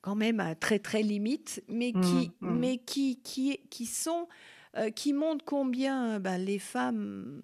quand 0.00 0.14
même 0.14 0.40
à 0.40 0.54
très 0.54 0.78
très 0.78 1.02
limite, 1.02 1.62
mais 1.68 1.92
mmh, 1.94 2.00
qui, 2.00 2.32
mmh. 2.40 2.50
mais 2.50 2.78
qui, 2.78 3.20
qui, 3.20 3.58
qui 3.68 3.86
sont 3.86 4.28
euh, 4.76 4.90
qui 4.90 5.12
montrent 5.12 5.44
combien 5.44 6.20
bah, 6.20 6.38
les 6.38 6.58
femmes 6.58 7.42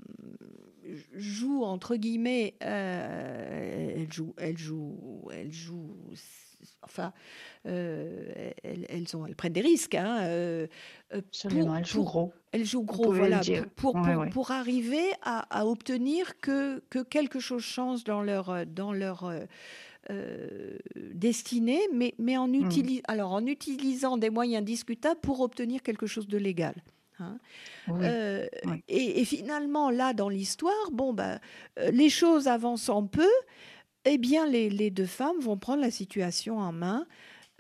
jouent 1.12 1.64
entre 1.64 1.96
guillemets, 1.96 2.54
euh, 2.62 3.94
elles 3.96 4.12
jouent, 4.12 4.34
elles 4.38 4.58
jouent, 4.58 5.28
elles 5.32 5.52
jouent, 5.52 5.96
enfin, 6.82 7.12
euh, 7.66 8.50
elles, 8.62 8.86
elles, 8.88 9.16
ont, 9.16 9.26
elles 9.26 9.36
prennent 9.36 9.52
des 9.52 9.60
risques. 9.60 9.94
Hein, 9.94 10.20
euh, 10.22 10.66
Absolument, 11.10 11.76
elles 11.76 11.86
jouent 11.86 12.04
gros. 12.04 12.32
Elles 12.52 12.64
jouent 12.64 12.84
gros, 12.84 13.12
voilà, 13.12 13.40
pour, 13.76 13.92
pour, 13.92 14.26
pour, 14.30 14.50
arriver 14.50 15.12
à, 15.22 15.40
à, 15.56 15.66
obtenir 15.66 16.38
que, 16.40 16.82
que 16.90 17.02
quelque 17.02 17.40
chose 17.40 17.62
change 17.62 18.04
dans 18.04 18.22
leur, 18.22 18.66
dans 18.66 18.92
leur 18.92 19.30
euh, 20.10 20.76
destinée, 21.14 21.80
mais, 21.94 22.14
mais 22.18 22.36
en, 22.36 22.46
mmh. 22.46 23.00
alors, 23.08 23.32
en 23.32 23.46
utilisant 23.46 24.18
des 24.18 24.28
moyens 24.28 24.62
discutables 24.62 25.20
pour 25.20 25.40
obtenir 25.40 25.82
quelque 25.82 26.06
chose 26.06 26.28
de 26.28 26.36
légal. 26.36 26.74
Hein. 27.18 27.38
Euh, 27.88 28.47
et, 28.88 29.25
finalement, 29.25 29.90
là, 29.90 30.12
dans 30.12 30.28
l'histoire, 30.28 30.90
bon, 30.92 31.12
bah, 31.12 31.38
euh, 31.78 31.90
les 31.90 32.11
choses 32.11 32.49
avançant 32.49 33.06
peu, 33.06 33.30
eh 34.04 34.18
bien, 34.18 34.47
les, 34.47 34.90
deux 34.90 35.06
femmes 35.06 35.38
vont 35.40 35.56
prendre 35.56 35.80
la 35.80 35.90
situation 35.90 36.59
en 36.59 36.73
main. 36.73 37.06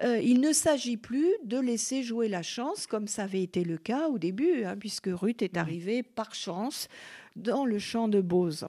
Euh, 0.02 0.18
il 0.18 0.40
ne 0.40 0.52
s'agit 0.52 0.96
plus 0.96 1.32
de 1.44 1.58
laisser 1.58 2.02
jouer 2.02 2.28
la 2.28 2.42
chance, 2.42 2.86
comme 2.86 3.06
ça 3.06 3.24
avait 3.24 3.42
été 3.42 3.64
le 3.64 3.78
cas 3.78 4.08
au 4.08 4.18
début, 4.18 4.64
hein, 4.64 4.76
puisque 4.78 5.08
Ruth 5.08 5.42
est 5.42 5.56
arrivée 5.56 6.02
par 6.02 6.34
chance 6.34 6.88
dans 7.36 7.64
le 7.64 7.78
champ 7.78 8.08
de 8.08 8.20
Bose. 8.20 8.66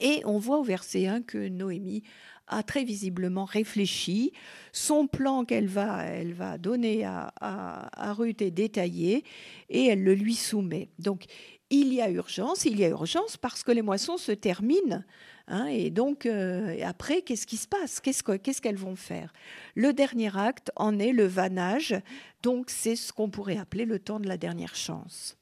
Et 0.00 0.22
on 0.24 0.38
voit 0.38 0.58
au 0.58 0.64
verset 0.64 1.06
1 1.06 1.22
que 1.22 1.48
Noémie 1.48 2.02
a 2.48 2.62
très 2.62 2.84
visiblement 2.84 3.44
réfléchi. 3.44 4.32
Son 4.72 5.06
plan 5.06 5.44
qu'elle 5.44 5.66
va, 5.66 6.04
elle 6.04 6.32
va 6.32 6.58
donner 6.58 7.04
à, 7.04 7.32
à, 7.40 8.12
Ruth 8.12 8.42
est 8.42 8.50
détaillé 8.50 9.24
et 9.70 9.86
elle 9.86 10.02
le 10.02 10.14
lui 10.14 10.34
soumet. 10.34 10.88
Donc 10.98 11.24
il 11.70 11.92
y 11.92 12.00
a 12.00 12.10
urgence, 12.10 12.64
il 12.64 12.78
y 12.78 12.84
a 12.84 12.88
urgence 12.88 13.36
parce 13.36 13.62
que 13.62 13.72
les 13.72 13.82
moissons 13.82 14.16
se 14.16 14.32
terminent. 14.32 15.02
Hein, 15.46 15.66
et 15.66 15.90
donc, 15.90 16.24
euh, 16.24 16.78
après, 16.84 17.20
qu'est-ce 17.20 17.46
qui 17.46 17.58
se 17.58 17.68
passe? 17.68 18.00
Qu'est-ce 18.00 18.62
qu'elles 18.62 18.76
vont 18.76 18.96
faire? 18.96 19.32
Le 19.74 19.92
dernier 19.92 20.34
acte 20.36 20.70
en 20.76 20.98
est 20.98 21.12
le 21.12 21.26
vannage. 21.26 21.94
Donc, 22.42 22.70
c'est 22.70 22.96
ce 22.96 23.12
qu'on 23.12 23.28
pourrait 23.28 23.58
appeler 23.58 23.84
le 23.84 23.98
temps 23.98 24.20
de 24.20 24.28
la 24.28 24.38
dernière 24.38 24.74
chance. 24.74 25.36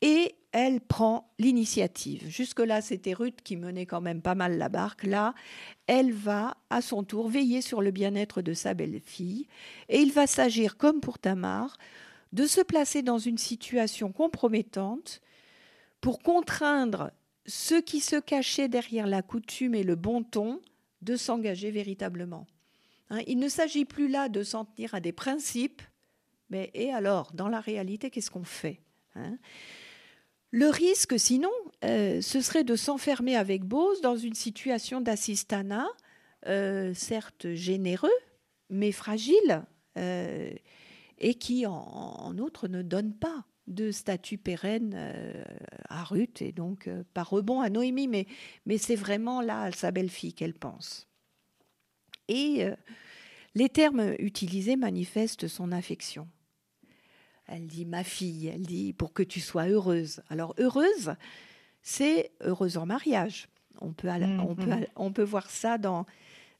Et 0.00 0.36
elle 0.58 0.80
prend 0.80 1.30
l'initiative. 1.38 2.26
Jusque-là, 2.30 2.80
c'était 2.80 3.12
Ruth 3.12 3.42
qui 3.42 3.58
menait 3.58 3.84
quand 3.84 4.00
même 4.00 4.22
pas 4.22 4.34
mal 4.34 4.56
la 4.56 4.70
barque. 4.70 5.02
Là, 5.02 5.34
elle 5.86 6.14
va 6.14 6.56
à 6.70 6.80
son 6.80 7.04
tour 7.04 7.28
veiller 7.28 7.60
sur 7.60 7.82
le 7.82 7.90
bien-être 7.90 8.40
de 8.40 8.54
sa 8.54 8.72
belle-fille. 8.72 9.48
Et 9.90 9.98
il 9.98 10.12
va 10.12 10.26
s'agir, 10.26 10.78
comme 10.78 11.00
pour 11.00 11.18
Tamar, 11.18 11.76
de 12.32 12.46
se 12.46 12.62
placer 12.62 13.02
dans 13.02 13.18
une 13.18 13.36
situation 13.36 14.12
compromettante 14.12 15.20
pour 16.00 16.20
contraindre 16.20 17.10
ceux 17.44 17.82
qui 17.82 18.00
se 18.00 18.16
cachaient 18.16 18.68
derrière 18.68 19.06
la 19.06 19.20
coutume 19.20 19.74
et 19.74 19.82
le 19.82 19.94
bon 19.94 20.22
ton 20.22 20.62
de 21.02 21.16
s'engager 21.16 21.70
véritablement. 21.70 22.46
Hein, 23.10 23.20
il 23.26 23.38
ne 23.38 23.50
s'agit 23.50 23.84
plus 23.84 24.08
là 24.08 24.30
de 24.30 24.42
s'en 24.42 24.64
tenir 24.64 24.94
à 24.94 25.00
des 25.00 25.12
principes, 25.12 25.82
mais 26.48 26.70
et 26.72 26.94
alors, 26.94 27.32
dans 27.34 27.48
la 27.48 27.60
réalité, 27.60 28.08
qu'est-ce 28.08 28.30
qu'on 28.30 28.42
fait 28.42 28.80
hein? 29.16 29.36
Le 30.50 30.68
risque, 30.68 31.18
sinon, 31.18 31.50
euh, 31.84 32.20
ce 32.20 32.40
serait 32.40 32.64
de 32.64 32.76
s'enfermer 32.76 33.36
avec 33.36 33.64
Bose 33.64 34.00
dans 34.00 34.16
une 34.16 34.34
situation 34.34 35.00
d'assistanat, 35.00 35.88
euh, 36.46 36.94
certes 36.94 37.52
généreux, 37.52 38.08
mais 38.70 38.92
fragile, 38.92 39.64
euh, 39.98 40.50
et 41.18 41.34
qui, 41.34 41.66
en, 41.66 42.38
outre, 42.38 42.68
ne 42.68 42.82
donne 42.82 43.12
pas 43.12 43.44
de 43.66 43.90
statut 43.90 44.38
pérenne 44.38 44.96
à 45.88 46.04
Ruth, 46.04 46.40
et 46.40 46.52
donc 46.52 46.88
par 47.14 47.30
rebond 47.30 47.60
à 47.60 47.68
Noémie, 47.68 48.06
mais, 48.06 48.78
c'est 48.78 48.94
vraiment 48.94 49.40
là 49.40 49.72
sa 49.72 49.90
belle-fille 49.90 50.34
qu'elle 50.34 50.54
pense. 50.54 51.08
Et 52.28 52.64
les 53.54 53.68
termes 53.68 54.14
utilisés 54.20 54.76
manifestent 54.76 55.48
son 55.48 55.72
affection. 55.72 56.28
Elle 57.48 57.66
dit 57.66 57.86
ma 57.86 58.04
fille, 58.04 58.48
elle 58.48 58.62
dit 58.62 58.92
pour 58.92 59.12
que 59.12 59.22
tu 59.22 59.40
sois 59.40 59.68
heureuse. 59.68 60.22
Alors 60.28 60.54
heureuse, 60.58 61.14
c'est 61.82 62.32
heureux 62.40 62.76
en 62.76 62.86
mariage. 62.86 63.48
On 63.80 63.92
peut, 63.92 64.08
on 64.08 64.54
peut, 64.54 64.66
mm. 64.66 64.86
on 64.96 65.12
peut 65.12 65.22
voir 65.22 65.50
ça 65.50 65.78
dans, 65.78 66.06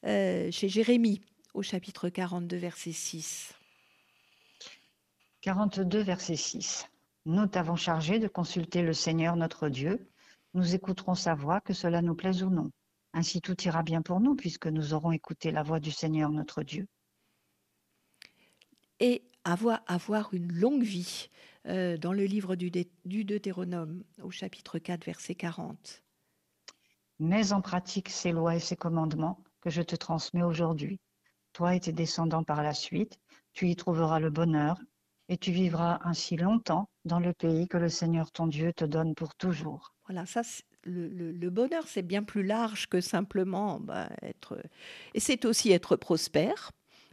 euh, 0.04 0.50
chez 0.50 0.68
Jérémie 0.68 1.20
au 1.54 1.62
chapitre 1.62 2.08
42, 2.08 2.56
verset 2.56 2.92
6. 2.92 3.54
42, 5.40 6.00
verset 6.00 6.36
6. 6.36 6.86
Nous 7.24 7.46
t'avons 7.46 7.76
chargé 7.76 8.18
de 8.18 8.28
consulter 8.28 8.82
le 8.82 8.92
Seigneur 8.92 9.36
notre 9.36 9.68
Dieu. 9.68 10.06
Nous 10.54 10.74
écouterons 10.74 11.14
sa 11.14 11.34
voix, 11.34 11.60
que 11.60 11.72
cela 11.72 12.02
nous 12.02 12.14
plaise 12.14 12.42
ou 12.42 12.50
non. 12.50 12.70
Ainsi 13.14 13.40
tout 13.40 13.60
ira 13.62 13.82
bien 13.82 14.02
pour 14.02 14.20
nous, 14.20 14.36
puisque 14.36 14.66
nous 14.66 14.94
aurons 14.94 15.12
écouté 15.12 15.50
la 15.50 15.62
voix 15.62 15.80
du 15.80 15.90
Seigneur 15.90 16.30
notre 16.30 16.62
Dieu. 16.62 16.86
Et 19.00 19.22
avoir, 19.44 19.82
avoir 19.86 20.32
une 20.34 20.52
longue 20.52 20.82
vie 20.82 21.28
euh, 21.66 21.96
dans 21.96 22.12
le 22.12 22.24
livre 22.24 22.56
du, 22.56 22.70
du 23.04 23.24
Deutéronome, 23.24 24.04
au 24.22 24.30
chapitre 24.30 24.78
4, 24.78 25.04
verset 25.04 25.34
40. 25.34 26.02
Mets 27.18 27.52
en 27.52 27.60
pratique 27.60 28.08
ces 28.08 28.32
lois 28.32 28.56
et 28.56 28.60
ces 28.60 28.76
commandements 28.76 29.42
que 29.60 29.70
je 29.70 29.82
te 29.82 29.96
transmets 29.96 30.42
aujourd'hui. 30.42 31.00
Toi 31.52 31.74
et 31.74 31.80
tes 31.80 31.92
descendants 31.92 32.44
par 32.44 32.62
la 32.62 32.74
suite, 32.74 33.18
tu 33.52 33.68
y 33.68 33.76
trouveras 33.76 34.20
le 34.20 34.30
bonheur 34.30 34.76
et 35.28 35.38
tu 35.38 35.50
vivras 35.50 36.00
ainsi 36.04 36.36
longtemps 36.36 36.88
dans 37.04 37.18
le 37.18 37.32
pays 37.32 37.66
que 37.66 37.78
le 37.78 37.88
Seigneur 37.88 38.30
ton 38.30 38.46
Dieu 38.46 38.72
te 38.72 38.84
donne 38.84 39.14
pour 39.14 39.34
toujours. 39.34 39.94
Voilà, 40.06 40.26
ça, 40.26 40.42
le, 40.84 41.48
bonheur, 41.50 41.88
c'est 41.88 42.02
bien 42.02 42.22
plus 42.22 42.44
large 42.44 42.86
que 42.86 43.00
simplement 43.00 43.80
bah, 43.80 44.08
être. 44.22 44.58
Et 45.14 45.20
c'est 45.20 45.44
aussi 45.44 45.72
être 45.72 45.96
prospère. 45.96 46.70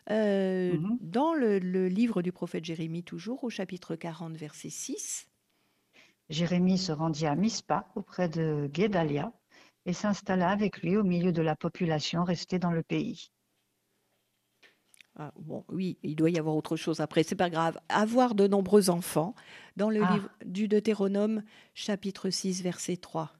Euh, 0.10 0.74
mhm. 0.74 0.98
Dans 1.02 1.34
le, 1.34 1.58
livre 1.88 2.22
du 2.22 2.32
prophète 2.32 2.66
Jérémie, 2.66 3.04
toujours 3.04 3.44
au 3.44 3.50
chapitre 3.50 3.96
40, 3.96 4.36
verset 4.36 4.70
6. 4.70 5.28
Jérémie 6.30 6.78
se 6.78 6.92
rendit 6.92 7.26
à 7.26 7.36
Mispa 7.36 7.88
auprès 7.96 8.30
de 8.30 8.70
Guédalia 8.72 9.32
et 9.86 9.94
s'installa 9.94 10.50
avec 10.50 10.82
lui 10.82 10.98
au 10.98 11.04
milieu 11.04 11.32
de 11.32 11.42
la 11.42 11.56
population 11.56 12.24
restée 12.24 12.60
dans 12.60 12.72
le 12.72 12.84
pays. 12.84 13.32
Ah, 15.16 15.32
bon, 15.36 15.64
oui, 15.70 16.00
il 16.02 16.16
doit 16.16 16.32
y 16.32 16.40
avoir 16.40 16.56
autre 16.56 16.76
chose 16.76 17.00
après, 17.00 17.24
c'est 17.24 17.36
pas 17.36 17.52
grave. 17.52 17.80
Avoir 17.88 18.34
de 18.34 18.48
nombreux 18.48 18.90
enfants, 18.90 19.36
dans 19.78 19.92
le 19.92 20.04
ah. 20.04 20.14
livre 20.14 20.30
du 20.44 20.68
Deutéronome, 20.68 21.44
chapitre 21.76 22.30
6, 22.30 22.64
verset 22.64 22.98
3. 22.98 23.32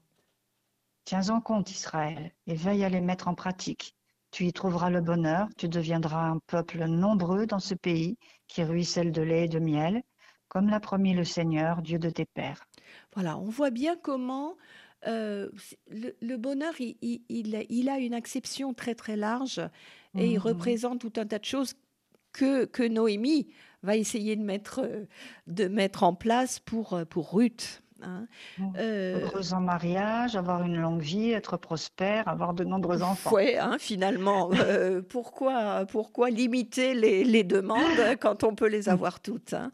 Tiens 1.04 1.28
en 1.30 1.40
compte, 1.40 1.70
Israël, 1.70 2.32
et 2.46 2.54
veille 2.54 2.84
à 2.84 2.88
les 2.88 3.00
mettre 3.00 3.28
en 3.28 3.34
pratique. 3.34 3.96
Tu 4.34 4.46
y 4.46 4.52
trouveras 4.52 4.90
le 4.90 5.00
bonheur, 5.00 5.46
tu 5.56 5.68
deviendras 5.68 6.24
un 6.24 6.40
peuple 6.48 6.86
nombreux 6.86 7.46
dans 7.46 7.60
ce 7.60 7.72
pays 7.72 8.18
qui 8.48 8.64
ruisselle 8.64 9.12
de 9.12 9.22
lait 9.22 9.44
et 9.44 9.48
de 9.48 9.60
miel, 9.60 10.02
comme 10.48 10.70
l'a 10.70 10.80
promis 10.80 11.14
le 11.14 11.22
Seigneur, 11.22 11.82
Dieu 11.82 12.00
de 12.00 12.10
tes 12.10 12.24
pères. 12.24 12.66
Voilà, 13.14 13.38
on 13.38 13.48
voit 13.48 13.70
bien 13.70 13.94
comment 13.96 14.56
euh, 15.06 15.50
le, 15.88 16.36
bonheur, 16.36 16.74
il, 16.80 17.88
a 17.88 17.98
une 18.00 18.12
acception 18.12 18.74
très 18.74 18.96
très 18.96 19.14
large 19.14 19.60
et 20.18 20.26
il 20.32 20.38
mmh. 20.38 20.42
représente 20.42 21.00
tout 21.00 21.12
un 21.14 21.26
tas 21.26 21.38
de 21.38 21.44
choses 21.44 21.74
que, 22.32 22.64
que 22.64 22.82
Noémie 22.82 23.46
va 23.84 23.94
essayer 23.94 24.34
de 24.34 24.42
mettre, 24.42 25.06
de 25.46 25.68
mettre 25.68 26.02
en 26.02 26.12
place 26.12 26.58
pour, 26.58 27.00
pour 27.08 27.34
Ruth. 27.34 27.83
Hein. 28.06 28.26
Mmh. 28.58 28.72
Euh, 28.78 29.28
en 29.52 29.60
mariage, 29.60 30.36
avoir 30.36 30.62
une 30.62 30.76
longue 30.76 31.00
vie, 31.00 31.30
être 31.30 31.56
prospère, 31.56 32.28
avoir 32.28 32.54
de 32.54 32.64
nombreux 32.64 33.02
enfants. 33.02 33.30
Oui, 33.34 33.56
hein, 33.56 33.76
finalement. 33.78 34.50
Euh, 34.64 35.02
pourquoi, 35.02 35.84
pourquoi 35.86 36.30
limiter 36.30 36.94
les, 36.94 37.22
les, 37.22 37.44
demandes 37.44 37.80
quand 38.20 38.44
on 38.44 38.54
peut 38.54 38.68
les 38.68 38.88
avoir 38.88 39.20
toutes 39.20 39.52
hein. 39.52 39.70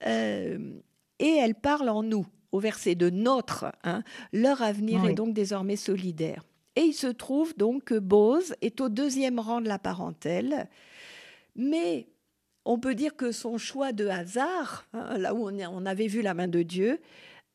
Et 0.00 1.36
elle 1.36 1.54
parle 1.54 1.90
en 1.90 2.02
nous 2.02 2.26
au 2.52 2.58
verset 2.58 2.94
de 2.94 3.10
notre, 3.10 3.72
hein, 3.84 4.02
leur 4.32 4.62
avenir 4.62 5.04
est 5.04 5.14
donc 5.14 5.34
désormais 5.34 5.76
solidaire. 5.76 6.42
Et 6.76 6.82
il 6.82 6.94
se 6.94 7.06
trouve 7.06 7.56
donc 7.56 7.84
que 7.84 7.98
Bose 7.98 8.54
est 8.60 8.80
au 8.80 8.88
deuxième 8.88 9.38
rang 9.38 9.60
de 9.60 9.68
la 9.68 9.78
parentèle, 9.78 10.68
mais 11.56 12.08
on 12.64 12.78
peut 12.78 12.94
dire 12.94 13.16
que 13.16 13.32
son 13.32 13.58
choix 13.58 13.92
de 13.92 14.06
hasard, 14.06 14.86
hein, 14.92 15.18
là 15.18 15.34
où 15.34 15.48
on, 15.48 15.86
avait 15.86 16.06
vu 16.06 16.22
la 16.22 16.34
main 16.34 16.48
de 16.48 16.62
Dieu, 16.62 17.00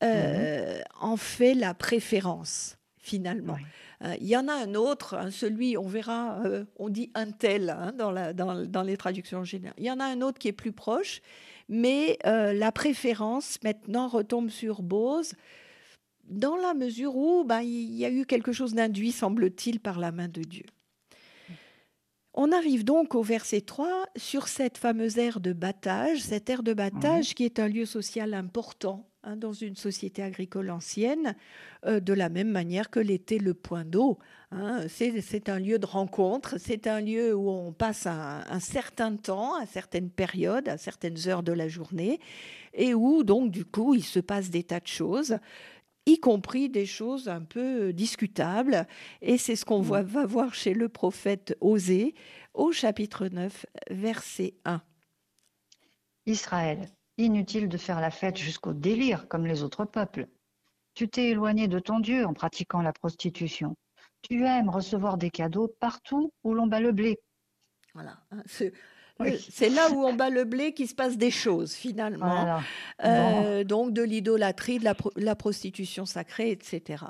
euh, 0.04 0.82
en 1.00 1.18
fait 1.18 1.54
la 1.54 1.74
préférence 1.74 2.78
finalement. 2.98 3.58
Euh, 4.04 4.16
il 4.20 4.28
y 4.28 4.36
en 4.36 4.48
a 4.48 4.54
un 4.54 4.74
autre, 4.74 5.14
hein, 5.14 5.30
celui, 5.30 5.78
on 5.78 5.88
verra, 5.88 6.42
euh, 6.44 6.66
on 6.78 6.90
dit 6.90 7.12
un 7.14 7.30
tel 7.30 7.94
dans, 7.96 8.12
la, 8.12 8.34
dans, 8.34 8.66
dans, 8.66 8.82
les 8.82 8.98
traductions 8.98 9.44
générales. 9.44 9.76
Il 9.78 9.86
y 9.86 9.92
en 9.92 10.00
a 10.00 10.06
un 10.06 10.22
autre 10.22 10.40
qui 10.40 10.48
est 10.48 10.54
plus 10.54 10.72
proche, 10.72 11.22
mais 11.70 12.18
la 12.24 12.72
préférence 12.72 13.60
maintenant 13.64 14.08
retombe 14.08 14.50
sur 14.50 14.82
Bose 14.82 15.34
dans 16.24 16.56
la 16.56 16.74
mesure 16.74 17.16
où 17.16 17.44
ben, 17.44 17.62
il 17.62 17.96
y 17.96 18.06
a 18.06 18.10
eu 18.10 18.26
quelque 18.26 18.52
chose 18.52 18.74
d'induit, 18.74 19.12
semble-t-il, 19.12 19.80
par 19.80 20.00
la 20.00 20.12
main 20.12 20.28
de 20.28 20.42
Dieu. 20.42 20.66
On 22.34 22.52
arrive 22.52 22.84
donc 22.84 23.16
au 23.16 23.22
verset 23.22 23.62
3 23.62 24.08
sur 24.18 24.50
cette 24.50 24.78
fameuse 24.78 25.18
ère 25.18 25.40
de 25.40 25.54
battage, 25.54 26.20
cette 26.20 26.50
ère 26.50 26.64
de 26.64 26.74
battage 26.74 27.34
qui 27.34 27.46
est 27.46 27.60
un 27.60 27.70
lieu 27.70 27.86
social 27.86 28.34
important 28.34 29.08
Hein, 29.28 29.38
dans 29.38 29.54
une 29.54 29.76
société 29.76 30.22
agricole 30.22 30.70
ancienne, 30.70 31.36
euh, 31.88 32.00
de 32.00 32.14
la 32.14 32.30
même 32.30 32.52
manière 32.52 32.92
que 32.92 33.00
l'était 33.00 33.40
le 33.40 33.56
point 33.56 33.84
d'eau. 33.84 34.20
Hein. 34.52 34.86
C'est 34.88 35.50
un 35.50 35.58
lieu 35.58 35.80
de 35.80 35.86
rencontre, 35.88 36.60
c'est 36.60 36.86
un 36.86 37.02
lieu 37.02 37.34
où 37.34 37.50
on 37.50 37.74
passe 37.74 38.06
un, 38.06 38.60
certain 38.60 39.16
temps, 39.16 39.56
à 39.56 39.66
certaines 39.66 40.12
périodes, 40.12 40.70
à 40.70 40.78
certaines 40.78 41.28
heures 41.28 41.42
de 41.42 41.54
la 41.54 41.68
journée, 41.68 42.20
et 42.76 42.94
où 42.94 43.24
donc 43.24 43.50
du 43.50 43.66
coup 43.66 43.96
il 43.96 44.04
se 44.04 44.20
passe 44.20 44.52
des 44.52 44.64
tas 44.64 44.80
de 44.80 44.88
choses 44.88 45.40
y 46.06 46.20
compris 46.20 46.70
des 46.70 46.86
choses 46.86 47.28
un 47.28 47.42
peu 47.42 47.94
discutables. 47.94 48.86
Et 49.24 49.40
c'est 49.40 49.56
ce 49.56 49.66
qu'on 49.66 49.82
mmh. 49.82 50.04
va 50.04 50.26
voir 50.28 50.54
chez 50.54 50.76
le 50.76 50.88
prophète 50.88 51.58
Osée 51.62 52.14
au 52.54 52.72
chapitre 52.72 53.28
9, 53.28 53.66
verset 53.90 54.54
1. 54.66 54.84
Israël, 56.28 56.90
Inutile 57.18 57.70
de 57.70 57.78
faire 57.78 58.02
la 58.02 58.12
fête 58.12 58.38
jusqu'au 58.38 58.74
délire 58.74 59.28
comme 59.28 59.46
les 59.46 59.64
autres 59.64 59.86
peuples. 59.86 60.28
Tu 60.94 61.08
t'es 61.10 61.30
éloigné 61.30 61.68
de 61.68 61.80
ton 61.80 62.00
Dieu 62.00 62.26
en 62.26 62.34
pratiquant 62.34 62.82
la 62.82 62.94
prostitution. 62.94 63.76
Tu 64.22 64.46
aimes 64.46 64.70
recevoir 64.70 65.18
des 65.18 65.30
cadeaux 65.30 65.68
partout 65.80 66.34
où 66.44 66.54
l'on 66.54 66.68
bat 66.68 66.80
le 66.80 66.92
blé. 66.92 67.20
Voilà. 67.94 68.18
Hein, 68.32 68.44
c'est 69.50 69.70
là 69.70 69.90
où 69.92 70.04
on 70.04 70.14
bat 70.14 70.30
le 70.30 70.44
blé 70.44 70.74
qu'il 70.74 70.88
se 70.88 70.96
passe 70.96 71.18
des 71.18 71.32
choses 71.32 71.74
finalement. 71.74 72.60
Euh, 73.04 73.64
donc 73.64 73.94
de 73.94 74.02
l'idolâtrie, 74.02 74.80
de 74.80 74.86
la, 75.16 75.36
prostitution 75.36 76.06
sacrée, 76.06 76.52
etc. 76.52 77.06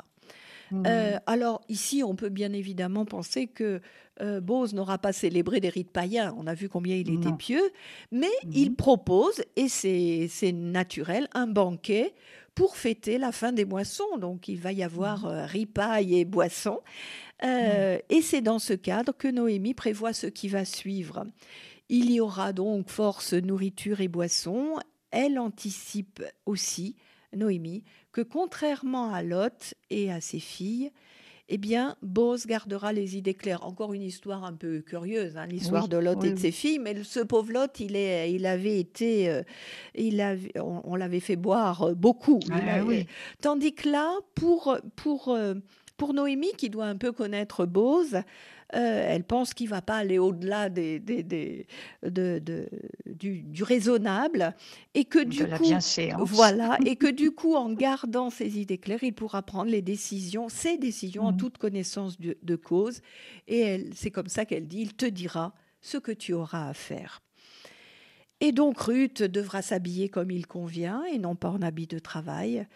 Mmh. 0.75 0.83
Euh, 0.88 1.17
alors 1.25 1.61
ici, 1.69 2.03
on 2.03 2.15
peut 2.15 2.29
bien 2.29 2.51
évidemment 2.53 3.05
penser 3.05 3.47
que 3.47 3.81
euh, 4.21 4.41
Bose 4.41 4.73
n'aura 4.73 4.97
pas 4.97 5.13
célébré 5.13 5.59
des 5.59 5.69
rites 5.69 5.91
païens, 5.91 6.35
on 6.38 6.47
a 6.47 6.53
vu 6.53 6.69
combien 6.69 6.95
il 6.95 7.13
était 7.13 7.33
pieux, 7.33 7.71
mais 8.11 8.27
mmh. 8.27 8.51
il 8.53 8.75
propose, 8.75 9.41
et 9.55 9.67
c'est 9.67 10.51
naturel, 10.51 11.27
un 11.33 11.47
banquet 11.47 12.13
pour 12.55 12.77
fêter 12.77 13.17
la 13.17 13.31
fin 13.31 13.51
des 13.51 13.65
moissons. 13.65 14.17
Donc 14.17 14.47
il 14.47 14.59
va 14.59 14.71
y 14.71 14.83
avoir 14.83 15.25
mmh. 15.25 15.29
euh, 15.29 15.45
ripaille 15.45 16.19
et 16.19 16.25
boissons. 16.25 16.79
Et 17.43 18.21
c'est 18.21 18.41
dans 18.41 18.59
ce 18.59 18.73
cadre 18.73 19.13
que 19.15 19.27
Noémie 19.27 19.73
prévoit 19.75 20.13
ce 20.13 20.25
qui 20.25 20.47
va 20.47 20.65
suivre. 20.65 21.25
Il 21.89 22.09
y 22.11 22.19
aura 22.19 22.53
donc 22.53 22.89
force, 22.89 23.33
nourriture 23.33 24.01
et 24.01 24.07
boissons. 24.07 24.77
Elle 25.11 25.38
anticipe 25.38 26.23
aussi, 26.45 26.95
Noémie, 27.35 27.83
que 28.15 28.21
contrairement 28.21 29.13
à 29.13 29.21
Lot 29.23 29.73
et 29.89 30.10
à 30.10 30.21
ses 30.21 30.39
filles, 30.39 30.89
eh 31.49 31.58
bien, 31.58 31.97
Bose 32.01 32.45
gardera 32.45 32.93
les 32.93 33.17
idées 33.17 33.34
claires. 33.34 33.65
Encore 33.65 33.93
une 33.93 34.04
histoire 34.04 34.45
un 34.45 34.54
peu 34.54 34.80
curieuse, 34.80 35.36
hein, 35.36 35.47
l'histoire 35.47 35.89
de 35.89 35.97
Lot 35.97 36.23
et 36.23 36.32
de 36.32 36.39
ses 36.39 36.51
filles, 36.51 36.80
mais 36.80 37.04
ce 37.04 37.19
pauvre 37.19 37.51
Lot, 37.51 37.78
il, 37.82 37.97
est, 37.97 38.32
il 38.32 38.45
avait 38.45 38.80
été, 38.80 39.30
euh, 39.30 39.43
il 39.95 40.21
avait, 40.21 40.54
on, 40.62 40.95
l'avait 40.95 41.19
fait 41.19 41.36
boire 41.36 41.93
beaucoup. 41.93 42.39
Tandis 43.41 43.75
que 43.75 43.89
là, 43.89 44.10
pour, 44.34 44.78
pour, 44.95 45.28
euh, 45.28 45.56
pour 45.97 46.13
Noémie, 46.13 46.53
qui 46.58 46.69
doit 46.69 46.86
un 46.86 46.97
peu 46.97 47.12
connaître 47.12 47.65
Bose, 47.65 48.15
euh, 48.73 49.05
elle 49.08 49.23
pense 49.23 49.53
qu'il 49.53 49.67
ne 49.67 49.71
va 49.71 49.81
pas 49.81 49.95
aller 49.95 50.17
au-delà 50.17 50.69
des, 50.69 50.99
des, 50.99 51.67
du, 52.03 53.63
raisonnable 53.63 54.55
et 54.95 55.05
que 55.05 55.19
du 55.23 55.45
coup, 55.45 56.25
voilà, 56.25 56.77
et 56.86 56.95
que 56.95 57.08
du 57.08 57.31
coup, 57.31 57.55
en 57.55 57.71
gardant 57.71 58.29
ses 58.29 58.60
idées 58.60 58.79
claires, 58.79 59.03
il 59.03 59.13
pourra 59.13 59.43
prendre 59.43 59.69
les 59.69 59.84
décisions, 59.84 60.49
ses 60.49 60.77
décisions 60.77 61.23
en 61.25 61.31
mmh. 61.31 61.38
toute 61.38 61.58
connaissance 61.58 62.19
de, 62.19 62.38
de 62.41 62.55
cause. 62.55 63.01
Et 63.47 63.88
c'est 63.93 64.12
comme 64.12 64.29
ça 64.29 64.45
qu'elle 64.45 64.67
dit, 64.67 64.81
il 64.81 64.95
te 64.95 65.05
dira 65.05 65.53
ce 65.81 65.97
que 65.97 66.12
tu 66.12 66.34
auras 66.34 66.67
à 66.67 66.73
faire. 66.73 67.21
Et 68.41 68.51
donc 68.51 68.79
Ruth 68.79 69.23
devra 69.23 69.62
s'habiller 69.62 70.10
comme 70.10 70.31
il 70.31 70.47
convient 70.47 71.03
et 71.05 71.19
non 71.19 71.36
pas 71.36 71.49
en 71.49 71.62
habit 71.62 71.88
de 71.88 71.99
travail. 71.99 72.67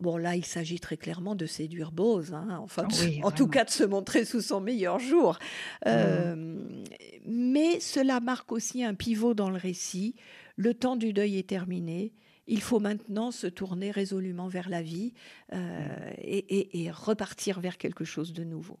Bon, 0.00 0.16
là, 0.16 0.34
il 0.34 0.46
s'agit 0.46 0.80
très 0.80 0.96
clairement 0.96 1.34
de 1.34 1.44
séduire 1.44 1.92
Bose, 1.92 2.32
hein, 2.32 2.58
enfin, 2.62 2.88
en 3.22 3.30
tout 3.30 3.48
cas 3.48 3.64
de 3.64 3.70
se 3.70 3.84
montrer 3.84 4.24
sous 4.24 4.40
son 4.40 4.60
meilleur 4.60 4.98
jour. 4.98 5.38
Euh, 5.86 6.58
mais 7.26 7.80
cela 7.80 8.20
marque 8.20 8.50
aussi 8.52 8.82
un 8.82 8.94
pivot 8.94 9.34
dans 9.34 9.50
le 9.50 9.58
récit. 9.58 10.14
Le 10.56 10.74
temps 10.74 10.96
du 10.96 11.12
deuil 11.12 11.38
est 11.38 11.48
terminé. 11.48 12.12
il 12.46 12.62
faut 12.62 12.80
maintenant 12.80 13.30
se 13.30 13.46
tourner 13.46 13.90
résolument 13.90 14.48
vers 14.48 14.68
la 14.68 14.82
vie 14.82 15.12
euh, 15.52 16.12
et, 16.18 16.90
repartir 16.90 17.60
vers 17.60 17.76
quelque 17.76 18.04
chose 18.04 18.32
de 18.32 18.44
nouveau. 18.44 18.78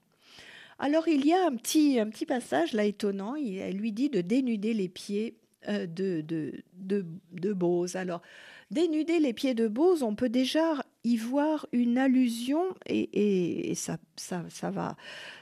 Alors 0.78 1.08
il 1.08 1.26
y 1.26 1.34
a 1.34 1.46
un 1.46 1.54
petit, 1.54 2.00
un 2.00 2.08
petit 2.08 2.24
passage 2.24 2.72
là 2.72 2.84
étonnant, 2.84 3.34
elle 3.36 3.76
lui 3.76 3.92
dit 3.92 4.08
de 4.08 4.22
dénuder 4.22 4.72
les 4.72 4.88
pieds 4.88 5.36
euh, 5.68 5.86
de, 5.86 6.22
de, 6.22 6.54
de, 6.72 7.04
de 7.32 7.52
Bose. 7.52 7.94
Alors, 7.94 8.22
dénuder 8.70 9.18
les 9.18 9.34
pieds 9.34 9.52
de 9.52 9.68
Bose, 9.68 10.02
on 10.02 10.14
peut 10.14 10.30
déjà 10.30 10.79
y 11.04 11.16
voir 11.16 11.66
une 11.72 11.98
allusion, 11.98 12.62
et, 12.86 13.70
et, 13.70 13.74
ça, 13.74 13.96
ça, 14.16 14.44
ça, 14.50 14.70
va, 14.70 14.96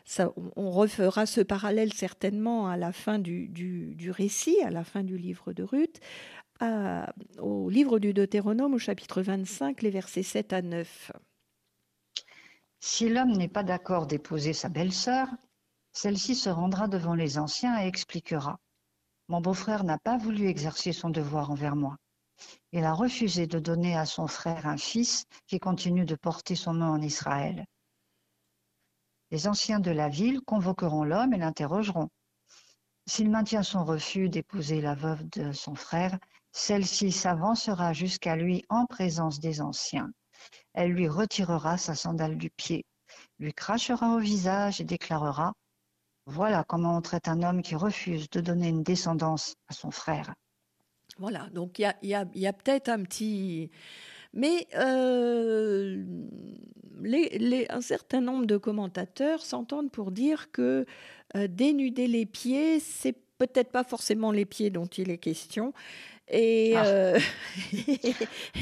ça, 0.04 0.32
on 0.56 0.70
refera 0.70 1.26
ce 1.26 1.40
parallèle 1.40 1.92
certainement 1.92 2.68
à 2.68 2.76
la 2.76 2.92
fin 2.92 3.18
du, 3.18 3.48
du, 3.48 3.94
du 3.94 4.10
récit, 4.10 4.60
à 4.62 4.70
la 4.70 4.84
fin 4.84 5.02
du 5.02 5.18
livre 5.18 5.52
de 5.52 5.62
Ruth, 5.62 6.00
au 7.40 7.70
livre 7.70 7.98
du 7.98 8.12
Deutéronome, 8.12 8.74
au 8.74 8.78
chapitre 8.78 9.22
25, 9.22 9.82
les 9.82 9.90
versets 9.90 10.22
7 10.22 10.52
à 10.52 10.62
9. 10.62 11.12
Si 12.80 13.08
l'homme 13.08 13.32
n'est 13.32 13.48
pas 13.48 13.64
d'accord 13.64 14.06
d'épouser 14.06 14.52
sa 14.52 14.68
belle-sœur, 14.68 15.28
celle-ci 15.92 16.34
se 16.34 16.48
rendra 16.48 16.86
devant 16.86 17.14
les 17.14 17.38
anciens 17.38 17.80
et 17.82 17.86
expliquera. 17.86 18.60
Mon 19.28 19.40
beau-frère 19.40 19.84
n'a 19.84 19.98
pas 19.98 20.16
voulu 20.16 20.46
exercer 20.46 20.92
son 20.92 21.10
devoir 21.10 21.50
envers 21.50 21.76
moi. 21.76 21.96
Il 22.72 22.84
a 22.84 22.92
refusé 22.92 23.46
de 23.46 23.58
donner 23.58 23.96
à 23.96 24.06
son 24.06 24.26
frère 24.26 24.66
un 24.66 24.76
fils 24.76 25.24
qui 25.46 25.58
continue 25.58 26.04
de 26.04 26.14
porter 26.14 26.54
son 26.54 26.74
nom 26.74 26.90
en 26.90 27.00
Israël. 27.00 27.64
Les 29.30 29.46
anciens 29.46 29.80
de 29.80 29.90
la 29.90 30.08
ville 30.08 30.40
convoqueront 30.42 31.04
l'homme 31.04 31.34
et 31.34 31.38
l'interrogeront. 31.38 32.08
S'il 33.06 33.30
maintient 33.30 33.62
son 33.62 33.84
refus 33.84 34.28
d'épouser 34.28 34.80
la 34.80 34.94
veuve 34.94 35.28
de 35.30 35.52
son 35.52 35.74
frère, 35.74 36.18
celle-ci 36.52 37.12
s'avancera 37.12 37.92
jusqu'à 37.92 38.36
lui 38.36 38.64
en 38.68 38.86
présence 38.86 39.40
des 39.40 39.60
anciens. 39.60 40.10
Elle 40.74 40.92
lui 40.92 41.08
retirera 41.08 41.78
sa 41.78 41.94
sandale 41.94 42.36
du 42.36 42.50
pied, 42.50 42.84
lui 43.38 43.52
crachera 43.52 44.14
au 44.14 44.18
visage 44.18 44.80
et 44.80 44.84
déclarera 44.84 45.54
Voilà 46.26 46.64
comment 46.64 46.96
on 46.96 47.02
traite 47.02 47.28
un 47.28 47.42
homme 47.42 47.62
qui 47.62 47.74
refuse 47.74 48.28
de 48.30 48.40
donner 48.40 48.68
une 48.68 48.82
descendance 48.82 49.54
à 49.68 49.74
son 49.74 49.90
frère. 49.90 50.34
Voilà, 51.18 51.48
donc 51.52 51.78
il 51.78 51.92
y 52.02 52.14
a, 52.14 52.52
peut-être 52.52 52.88
un 52.88 53.02
petit... 53.02 53.70
Mais 54.34 54.66
euh, 54.76 56.04
un 57.70 57.80
certain 57.80 58.20
nombre 58.20 58.46
de 58.46 58.56
commentateurs 58.56 59.42
s'entendent 59.42 59.90
pour 59.90 60.12
dire 60.12 60.52
que 60.52 60.84
euh, 61.34 61.48
dénuder 61.48 62.06
les 62.06 62.26
pieds, 62.26 62.78
c'est 62.78 63.16
peut-être 63.38 63.70
pas 63.70 63.84
forcément 63.84 64.30
les 64.30 64.44
pieds 64.44 64.70
dont 64.70 64.86
il 64.86 65.10
est 65.10 65.18
question, 65.18 65.72
et, 66.30 66.74
ah. 66.76 66.84
euh, 66.86 67.18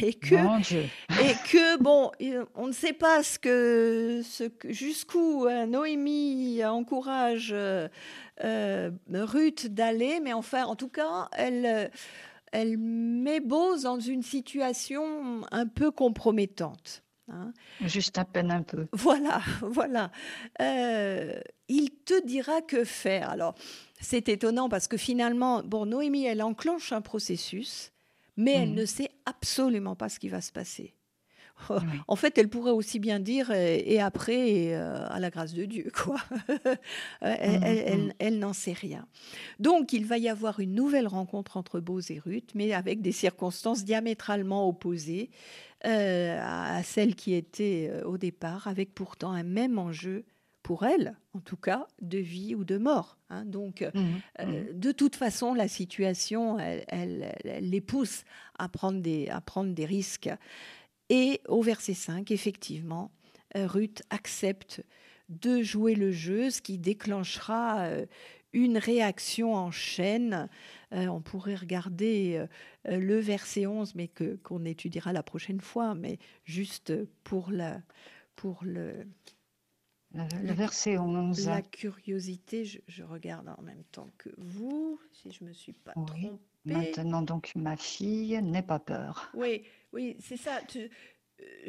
et, 0.03 0.15
que 0.15 0.35
et 0.35 1.35
que 1.51 1.83
bon 1.83 2.13
on 2.55 2.69
ne 2.69 2.73
sait 2.73 2.93
pas 2.93 3.25
ce 3.25 3.41
que, 3.41 4.21
ce 4.25 4.45
que 4.45 4.73
jusqu'où 4.73 5.49
Noémie 5.49 6.65
encourage 6.65 7.53
Ruth 8.41 9.67
d'aller 9.67 10.21
mais 10.21 10.33
enfin 10.33 10.65
en 10.65 10.77
tout 10.77 10.89
cas 10.89 11.29
elle 11.33 11.91
elle 12.53 12.79
met 12.79 13.41
Bose 13.41 13.83
dans 13.83 14.01
une 14.01 14.23
situation 14.23 15.43
un 15.51 15.67
peu 15.67 15.91
compromettante. 15.91 17.03
Hein. 17.29 17.53
Juste 17.81 18.19
à 18.19 18.25
peine 18.25 18.51
un 18.51 18.63
peu. 18.63 18.87
Voilà, 18.93 19.41
voilà. 19.63 20.11
Euh, 20.61 21.41
il 21.69 21.91
te 21.91 22.25
dira 22.25 22.63
que 22.63 22.85
faire. 22.85 23.31
Alors, 23.31 23.55
c'est 24.01 24.29
étonnant 24.29 24.69
parce 24.69 24.89
que 24.89 24.97
finalement, 24.97 25.63
bon, 25.63 25.87
Noémie, 25.87 26.25
elle 26.25 26.43
enclenche 26.43 26.93
un 26.93 27.01
processus, 27.01 27.93
mais 28.37 28.53
elle 28.53 28.73
mmh. 28.73 28.77
ne 28.77 28.85
sait 28.85 29.11
absolument 29.25 29.97
pas 29.97 30.09
ce 30.09 30.19
qui 30.19 30.29
va 30.29 30.41
se 30.41 30.53
passer. 30.53 30.96
En 32.09 32.17
fait, 32.17 32.39
elle 32.39 32.49
pourrait 32.49 32.71
aussi 32.71 32.99
bien 32.99 33.21
dire 33.21 33.51
et, 33.51 34.01
après, 34.01 34.75
euh, 34.75 35.07
à 35.09 35.21
la 35.21 35.31
grâce 35.31 35.55
de 35.55 35.65
Dieu, 35.65 35.91
quoi. 35.95 36.17
elle, 37.21 37.61
mmh, 37.61 38.07
mmh. 38.07 38.13
elle, 38.19 38.39
n'en 38.39 38.53
sait 38.53 38.73
rien. 38.73 39.07
Donc, 39.59 39.93
il 39.93 40.05
va 40.05 40.19
y 40.19 40.29
avoir 40.29 40.61
une 40.61 40.75
nouvelle 40.75 41.07
rencontre 41.07 41.57
entre 41.57 41.81
Bose 41.81 42.11
et 42.11 42.19
Ruth, 42.19 42.51
mais 42.55 42.73
avec 42.73 43.01
des 43.01 43.13
circonstances 43.13 43.85
diamétralement 43.85 44.69
opposées 44.69 45.31
euh, 45.87 46.39
à 46.43 46.83
celles 46.83 47.15
qui 47.15 47.35
étaient 47.35 47.91
euh, 47.91 48.05
au 48.05 48.19
départ, 48.19 48.67
avec 48.67 48.95
pourtant 48.95 49.33
un 49.33 49.45
même 49.45 49.79
enjeu 49.79 50.25
pour 50.63 50.85
elle, 50.85 51.17
en 51.33 51.39
tout 51.39 51.57
cas, 51.57 51.87
de 52.03 52.19
vie 52.19 52.57
ou 52.57 52.65
de 52.65 52.77
mort. 52.77 53.19
Hein. 53.31 53.45
Donc, 53.45 53.83
mmh, 53.95 54.73
de 54.73 54.91
toute 54.91 55.15
façon, 55.15 55.55
la 55.55 55.69
situation, 55.69 56.59
elle, 56.59 56.85
elle, 56.89 57.35
les 57.61 57.81
pousse 57.81 58.25
à 58.59 58.69
prendre 58.69 59.01
des, 59.01 59.29
à 59.29 59.41
prendre 59.41 59.73
des 59.73 59.87
risques. 59.87 60.29
Et 61.09 61.41
au 61.49 61.63
verset 61.63 61.95
5, 61.95 62.31
effectivement, 62.31 63.13
euh, 63.57 63.67
Ruth 63.67 64.03
accepte 64.11 64.85
de 65.29 65.63
jouer 65.63 65.95
le 65.95 66.13
jeu, 66.13 66.51
ce 66.51 66.63
qui 66.63 66.79
déclenchera 66.79 67.81
euh, 67.81 68.07
une 68.53 68.79
réaction 68.79 69.55
en 69.55 69.71
chaîne. 69.71 70.49
Euh, 70.93 71.07
on 71.07 71.21
pourrait 71.21 71.57
regarder 71.57 72.47
le 72.85 73.19
verset 73.19 73.67
11, 73.67 73.95
mais 73.95 74.09
que, 74.09 74.37
qu'on 74.37 74.65
étudiera 74.65 75.13
la 75.13 75.23
prochaine 75.23 75.61
fois, 75.61 75.95
mais 75.95 76.19
juste 76.45 76.93
pour, 77.25 77.51
la, 77.51 77.81
pour 78.37 78.65
le, 78.65 79.07
le 80.15 80.53
verset 80.53 80.99
11. 80.99 81.47
La 81.47 81.63
curiosité, 81.63 82.65
je, 82.65 83.03
regarde 83.03 83.49
en 83.49 83.63
même 83.63 83.85
temps 83.93 84.09
que 84.19 84.31
vous, 84.39 85.01
si 85.13 85.31
je 85.31 85.45
ne 85.45 85.49
me 85.49 85.55
suis 85.55 85.73
pas 85.73 85.93
trompée. 85.93 86.33
Maintenant 86.65 87.23
donc 87.23 87.53
ma 87.55 87.77
fille, 87.77 88.41
n'aie 88.43 88.63
pas 88.63 88.81
peur. 88.81 89.31
Oui, 89.35 89.63
oui, 89.97 90.15
c'est 90.21 90.37
ça. 90.37 90.61
Euh, 90.77 91.69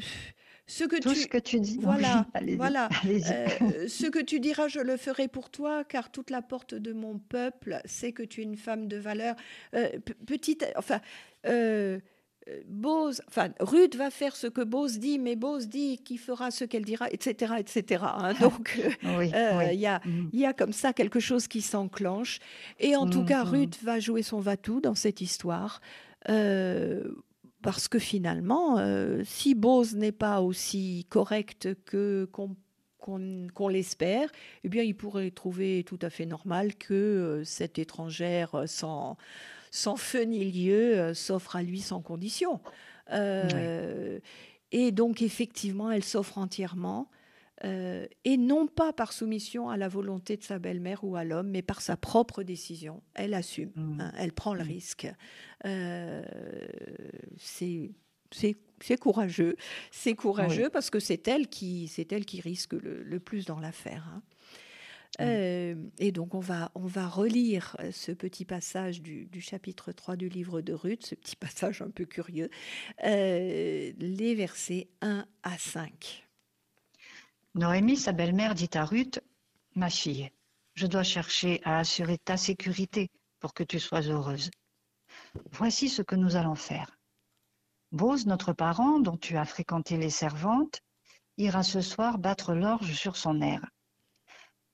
ce 0.66 0.84
que 0.84 0.98
Tout 1.00 1.14
tu, 1.14 1.22
ce 1.22 1.28
que 1.28 1.38
tu 1.38 1.62
dis. 1.62 1.80
Voilà, 1.82 2.26
voilà. 2.58 2.90
Euh, 3.06 3.88
ce 3.88 4.08
que 4.08 4.20
tu 4.20 4.42
diras, 4.42 4.68
je 4.68 4.82
le 4.82 4.98
ferai 4.98 5.30
pour 5.30 5.50
toi, 5.50 5.86
car 5.86 6.12
toute 6.12 6.30
la 6.30 6.42
porte 6.42 6.76
de 6.76 6.92
mon 6.92 7.20
peuple 7.20 7.80
sait 7.86 8.12
que 8.12 8.24
tu 8.24 8.42
es 8.42 8.44
une 8.44 8.58
femme 8.58 8.90
de 8.90 8.98
valeur. 8.98 9.36
Euh, 9.76 9.88
petite, 10.26 10.66
enfin, 10.76 11.00
Bose, 12.68 13.22
enfin, 13.30 13.50
Ruth 13.62 13.96
va 13.96 14.10
faire 14.10 14.36
ce 14.36 14.48
que 14.48 14.62
Bose 14.62 15.00
dit, 15.00 15.20
mais 15.20 15.38
Bose 15.38 15.70
dit 15.70 15.98
qu'il 16.00 16.20
fera 16.20 16.52
ce 16.52 16.66
qu'elle 16.66 16.84
dira, 16.84 17.10
etc., 17.12 17.54
etc. 17.60 18.04
Hein. 18.06 18.34
Donc, 18.42 18.78
il 19.04 19.80
y, 19.80 19.86
a, 19.86 20.02
mm. 20.04 20.30
y 20.34 20.46
a 20.46 20.52
comme 20.52 20.74
ça 20.74 20.92
quelque 20.92 21.22
chose 21.22 21.48
qui 21.48 21.62
s'enclenche. 21.62 22.40
Et 22.80 22.98
en 22.98 23.10
tout 23.10 23.24
cas, 23.24 23.46
mm-hmm. 23.46 23.50
Ruth 23.50 23.84
va 23.84 24.02
jouer 24.02 24.22
son 24.22 24.42
va-tout 24.42 24.82
dans 24.82 24.96
cette 24.96 25.22
histoire. 25.22 25.80
Euh, 26.30 27.04
parce 27.68 27.90
que 27.90 28.00
finalement, 28.00 28.78
euh, 28.78 29.24
si 29.26 29.54
Bose 29.54 29.94
n'est 29.94 30.14
pas 30.14 30.40
aussi 30.40 31.06
correct 31.10 31.68
que 31.84 32.30
qu'on 32.32 33.68
l'espère, 33.68 34.30
eh 34.64 34.70
bien, 34.70 34.84
il 34.84 34.96
pourrait 34.96 35.32
trouver 35.32 35.84
tout 35.86 36.00
à 36.02 36.10
fait 36.10 36.26
normal 36.26 36.76
que 36.76 36.94
euh, 36.94 37.44
cette 37.44 37.78
étrangère 37.78 38.64
sans, 38.68 39.18
sans 39.70 39.98
feu 39.98 40.22
ni 40.22 40.50
lieu 40.50 40.98
euh, 40.98 41.14
s'offre 41.14 41.58
à 41.58 41.62
lui 41.62 41.82
sans 41.82 42.02
condition. 42.02 42.62
Et 43.12 44.92
donc, 44.94 45.22
effectivement, 45.22 45.92
elle 45.92 46.06
s'offre 46.06 46.38
entièrement. 46.38 47.10
Euh, 47.64 48.06
et 48.24 48.38
non 48.38 48.68
pas 48.68 48.94
par 48.94 49.14
soumission 49.14 49.70
à 49.70 49.78
la 49.78 49.88
volonté 49.88 50.38
de 50.38 50.44
sa 50.44 50.60
belle-mère 50.60 51.04
ou 51.04 51.16
à 51.16 51.24
l'homme, 51.24 51.50
mais 51.50 51.64
par 51.64 51.82
sa 51.82 51.98
propre 51.98 52.44
décision. 52.44 53.02
Elle 53.16 53.34
assume, 53.34 53.72
mmh. 53.76 54.00
hein, 54.00 54.12
elle 54.18 54.32
prend 54.32 54.54
le 54.54 54.64
mmh. 54.64 54.68
risque. 54.68 55.08
Euh, 55.66 56.24
c'est 57.38 57.92
c'est 58.30 58.98
courageux, 59.00 59.56
c'est 59.90 60.14
courageux 60.14 60.70
parce 60.70 60.90
que 60.90 61.00
c'est 61.00 61.28
elle 61.30 61.48
qui 61.48 61.88
c'est 61.88 62.12
elle 62.12 62.26
qui 62.26 62.42
risque 62.42 62.74
le, 62.74 63.20
plus 63.20 63.46
dans 63.46 63.60
l'affaire. 63.60 64.06
Hein. 64.14 64.22
Euh, 65.22 65.76
et 65.98 66.12
donc 66.12 66.36
on 66.36 66.42
va 66.42 66.70
on 66.76 66.86
va 66.86 67.08
relire 67.08 67.78
ce 67.92 68.12
petit 68.12 68.44
passage 68.44 69.02
du, 69.02 69.26
du, 69.28 69.40
chapitre 69.40 69.94
3 69.94 70.18
du 70.18 70.28
livre 70.28 70.60
de 70.62 70.74
Ruth, 70.74 71.06
ce 71.06 71.16
petit 71.16 71.36
passage 71.38 71.82
un 71.82 71.90
peu 71.90 72.06
curieux, 72.06 72.50
les 73.02 74.36
versets 74.36 74.90
1 75.02 75.26
à 75.44 75.58
5. 75.58 76.27
Noémie, 77.58 77.98
sa 77.98 78.12
belle-mère, 78.12 78.54
dit 78.54 78.70
à 78.76 78.86
Ruth, 78.86 79.20
Ma 79.74 79.90
fille, 79.90 80.30
je 80.76 80.86
dois 80.86 81.02
chercher 81.02 81.60
à 81.64 81.80
assurer 81.80 82.20
ta 82.20 82.38
sécurité 82.38 83.10
pour 83.40 83.56
que 83.56 83.64
tu 83.64 83.80
sois 83.80 84.02
heureuse. 84.02 84.52
Voici 85.54 85.90
ce 85.90 86.04
que 86.04 86.16
nous 86.16 86.36
allons 86.36 86.54
faire. 86.54 87.00
Bose, 87.92 88.28
notre 88.28 88.54
parent, 88.54 89.00
dont 89.00 89.18
tu 89.18 89.38
as 89.38 89.46
fréquenté 89.46 89.98
les 89.98 90.12
servantes, 90.12 90.82
ira 91.38 91.64
ce 91.64 91.82
soir 91.82 92.20
battre 92.20 92.54
l'orge 92.54 92.94
sur 92.94 93.18
son 93.18 93.42
air. 93.42 93.66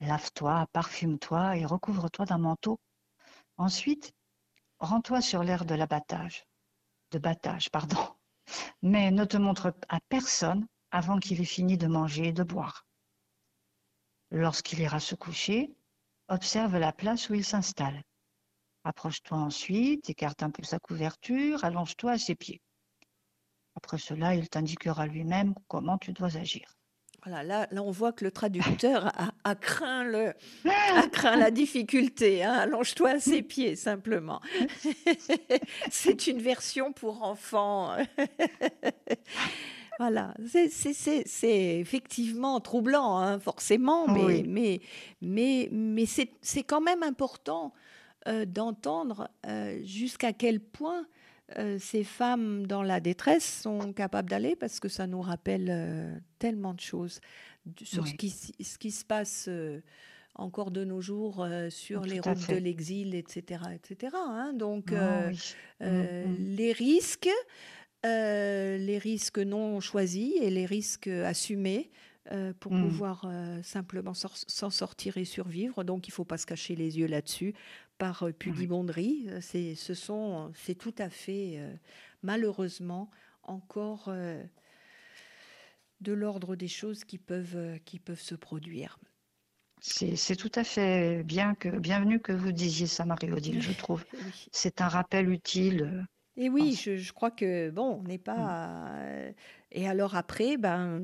Lave-toi, 0.02 0.68
parfume-toi 0.74 1.56
et 1.56 1.66
recouvre-toi 1.66 2.26
d'un 2.26 2.38
manteau. 2.38 2.82
Ensuite, 3.56 4.12
rends-toi 4.80 5.22
sur 5.22 5.42
l'air 5.42 5.64
de 5.64 5.76
l'abattage. 5.76 6.46
De 7.12 7.18
battage, 7.18 7.70
pardon. 7.72 8.14
Mais 8.82 9.10
ne 9.10 9.24
te 9.24 9.38
montre 9.38 9.74
à 9.88 10.02
personne 10.10 10.68
avant 10.94 11.18
qu'il 11.18 11.42
ait 11.42 11.46
fini 11.46 11.76
de 11.76 11.88
manger 11.88 12.28
et 12.28 12.34
de 12.34 12.44
boire. 12.44 12.86
Lorsqu'il 14.30 14.80
ira 14.80 15.00
se 15.00 15.16
coucher, 15.16 15.72
observe 16.30 16.78
la 16.78 16.94
place 16.94 17.30
où 17.30 17.34
il 17.34 17.44
s'installe. 17.44 18.04
Approche-toi 18.84 19.38
ensuite, 19.40 20.10
écarte 20.12 20.44
un 20.44 20.52
peu 20.52 20.64
sa 20.64 20.78
couverture, 20.78 21.66
allonge-toi 21.66 22.12
à 22.12 22.18
ses 22.20 22.36
pieds. 22.36 22.62
Après 23.76 23.98
cela, 23.98 24.36
il 24.36 24.48
t'indiquera 24.50 25.08
lui-même 25.08 25.56
comment 25.68 25.98
tu 25.98 26.14
dois 26.14 26.38
agir. 26.38 26.78
Voilà, 27.26 27.42
là, 27.42 27.68
là, 27.72 27.82
on 27.82 27.90
voit 27.90 28.12
que 28.12 28.24
le 28.24 28.32
traducteur 28.32 29.12
a, 29.44 29.56
craint, 29.56 30.04
le, 30.04 30.34
a 30.66 31.08
craint 31.08 31.38
la 31.38 31.50
difficulté. 31.50 32.44
Hein. 32.44 32.54
Allonge-toi 32.54 33.12
à 33.12 33.20
ses 33.20 33.42
pieds, 33.42 33.76
simplement. 33.76 34.42
C'est 35.90 36.28
une 36.28 36.40
version 36.40 36.94
pour 36.94 37.24
enfants. 37.24 37.98
Voilà, 40.00 40.34
c'est 40.46 41.80
effectivement 41.80 42.60
troublant, 42.60 43.18
hein, 43.18 43.40
forcément, 43.40 44.08
mais, 44.08 44.44
mais, 44.48 44.82
mais, 45.22 45.70
mais 45.72 46.06
c'est 46.06 46.64
quand 46.64 46.82
même 46.82 47.04
important 47.04 47.74
euh, 48.28 48.46
d'entendre 48.46 49.30
euh, 49.46 49.82
jusqu'à 49.84 50.32
quel 50.32 50.60
point 50.62 51.06
euh, 51.58 51.78
ces 51.78 52.04
femmes 52.04 52.66
dans 52.66 52.82
la 52.82 53.00
détresse 53.00 53.62
sont 53.62 53.94
capables 53.94 54.30
d'aller, 54.30 54.56
parce 54.56 54.80
que 54.80 54.88
ça 54.88 55.08
nous 55.08 55.22
rappelle 55.22 56.22
tellement 56.40 56.74
de 56.74 56.80
choses 56.80 57.20
sur 57.84 58.08
ce, 58.08 58.14
qui, 58.14 58.30
ce 58.30 58.78
qui 58.78 58.92
se 58.92 59.06
passe 59.06 59.50
encore 60.36 60.72
de 60.72 60.84
nos 60.84 61.02
jours 61.02 61.46
sur 61.70 62.02
les 62.02 62.20
routes 62.20 62.50
de 62.50 62.56
l'exil, 62.56 63.14
etc. 63.14 63.62
etc. 63.76 64.16
Hein. 64.16 64.54
Donc, 64.54 64.92
oh 64.92 65.84
mm, 65.84 65.86
mm. 65.86 66.36
les 66.56 66.72
risques 66.72 67.30
euh, 68.06 68.78
les 68.78 68.98
risques 68.98 69.40
non 69.40 69.80
choisis 69.80 70.34
et 70.42 70.50
les 70.50 70.66
risques 70.66 71.08
assumés 71.08 71.90
euh, 72.32 72.54
pour 72.60 72.74
mmh. 72.74 72.82
pouvoir 72.84 73.26
euh, 73.26 73.64
simplement 73.64 74.14
s'en 74.14 74.70
sortir 74.70 75.18
et 75.18 75.26
survivre. 75.26 75.84
Donc 75.84 76.08
il 76.08 76.12
ne 76.12 76.16
faut 76.16 76.26
pas 76.26 76.38
se 76.38 76.46
cacher 76.46 76.76
les 76.76 77.00
yeux 77.00 77.08
là-dessus 77.08 77.54
par 77.98 78.28
pudibonderie. 78.38 79.30
C'est, 79.40 79.76
ce 79.76 79.94
sont, 79.94 80.52
c'est 80.56 80.76
tout 80.76 80.96
à 80.98 81.10
fait, 81.10 81.60
malheureusement, 82.24 83.10
encore 83.44 84.12
de 86.02 86.12
l'ordre 86.12 86.58
des 86.58 86.68
choses 86.68 87.06
qui 87.06 87.18
peuvent, 87.18 87.80
qui 87.86 88.00
peuvent 88.00 88.20
se 88.20 88.36
produire. 88.36 89.00
C'est, 89.80 90.36
tout 90.36 90.52
à 90.56 90.64
fait 90.64 91.24
bien 91.24 91.56
que, 91.56 91.70
bienvenu 91.70 92.20
que 92.20 92.32
vous 92.34 92.52
disiez 92.52 92.88
ça, 92.88 93.06
Marie-Odile, 93.06 93.62
je 93.62 93.72
trouve. 93.78 94.04
C'est 94.52 94.82
un 94.82 94.88
rappel 94.88 95.30
utile 95.30 96.06
et 96.36 96.50
oui, 96.50 96.74
je, 96.74 97.14
crois 97.14 97.32
que 97.32 97.70
bon, 97.70 98.00
on 98.02 98.04
n'est 98.04 98.18
pas. 98.18 98.90
Mmh. 98.90 99.34
Et 99.72 99.88
alors 99.88 100.16
après, 100.16 100.58
ben, 100.58 101.02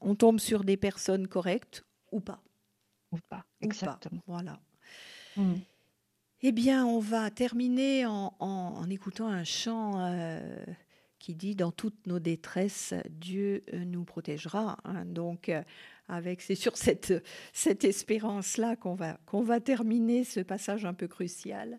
on 0.00 0.14
tombe 0.14 0.40
sur 0.40 0.64
des 0.64 0.76
personnes 0.76 1.28
correctes 1.28 1.84
ou 2.12 2.20
pas. 2.20 2.42
Ou 3.12 3.18
pas, 3.28 3.44
exactement. 3.60 4.22
voilà. 4.26 4.58
Mmh. 5.36 5.54
Eh 6.42 6.52
bien, 6.52 6.86
on 6.86 6.98
va 6.98 7.30
terminer 7.30 8.04
en, 8.06 8.86
écoutant 8.90 9.28
un 9.28 9.44
chant 9.44 9.94
euh, 9.98 10.64
qui 11.18 11.34
dit 11.34 11.54
Dans 11.54 11.72
toutes 11.72 12.06
nos 12.06 12.18
détresses, 12.18 12.94
Dieu 13.10 13.64
euh, 13.72 13.84
nous 13.84 14.04
protégera. 14.04 14.78
Hein. 14.84 15.04
Donc, 15.06 15.48
euh, 15.48 15.62
avec 16.08 16.40
c'est 16.42 16.54
sur 16.54 16.76
cette, 16.76 17.12
cette 17.52 17.84
espérance-là 17.84 18.76
qu'on 18.76 18.94
va, 18.94 19.18
qu'on 19.26 19.42
va 19.42 19.60
terminer 19.60 20.24
ce 20.24 20.40
passage 20.40 20.84
un 20.84 20.94
peu 20.94 21.08
crucial. 21.08 21.78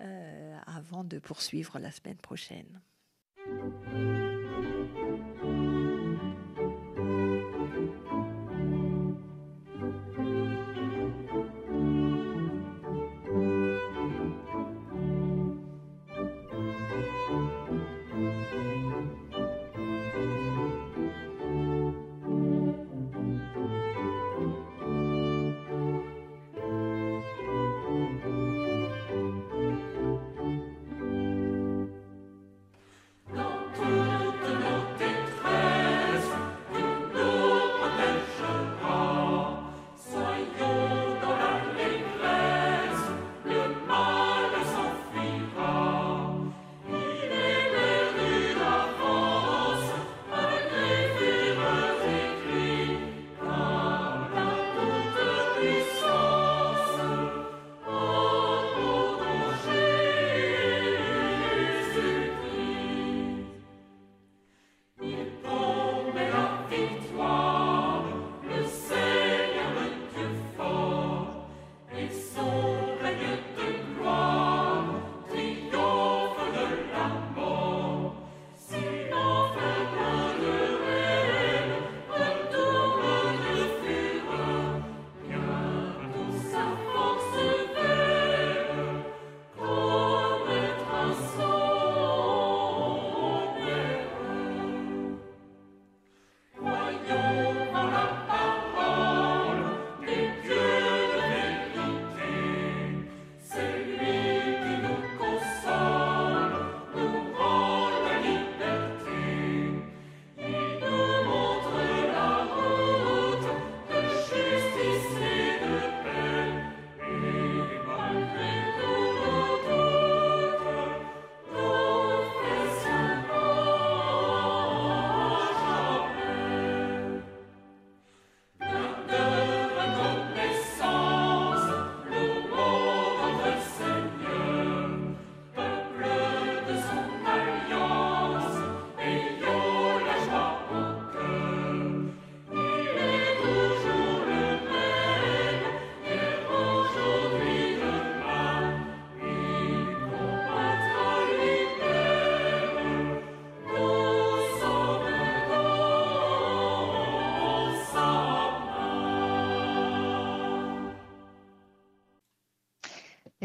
Euh, 0.00 0.56
avant 0.66 1.04
de 1.04 1.18
poursuivre 1.18 1.78
la 1.78 1.90
semaine 1.90 2.16
prochaine. 2.16 2.80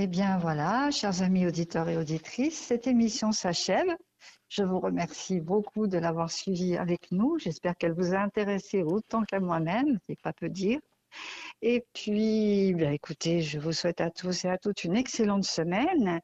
Eh 0.06 0.08
bien 0.08 0.38
voilà, 0.38 0.91
chers 0.91 1.24
amis 1.24 1.48
auditeurs 1.48 1.89
et 1.89 1.98
auditrices, 1.98 2.60
cette 2.60 2.86
émission 2.86 3.32
s'achève. 3.32 3.88
Je 4.50 4.62
vous 4.62 4.80
remercie 4.80 5.39
beaucoup 5.39 5.88
de 5.88 5.98
l'avoir 5.98 6.30
suivie 6.30 6.78
avec 6.78 7.12
nous. 7.12 7.39
J'espère 7.39 7.76
qu'elle 7.76 7.94
vous 7.94 8.13
a 8.13 8.20
intéressé 8.20 8.84
autant 8.84 9.24
qu'à 9.24 9.39
moi-même, 9.39 9.98
c'est 10.06 10.22
pas 10.22 10.32
peu 10.32 10.48
dire. 10.48 10.80
Et 11.63 11.84
puis, 11.94 12.76
bien, 12.76 12.91
écoutez, 12.91 13.41
je 13.41 13.58
vous 13.58 13.74
souhaite 13.74 14.00
à 14.00 14.12
tous 14.12 14.46
et 14.46 14.50
à 14.50 14.60
toutes 14.60 14.84
une 14.84 14.96
excellente 14.96 15.44
semaine. 15.44 16.22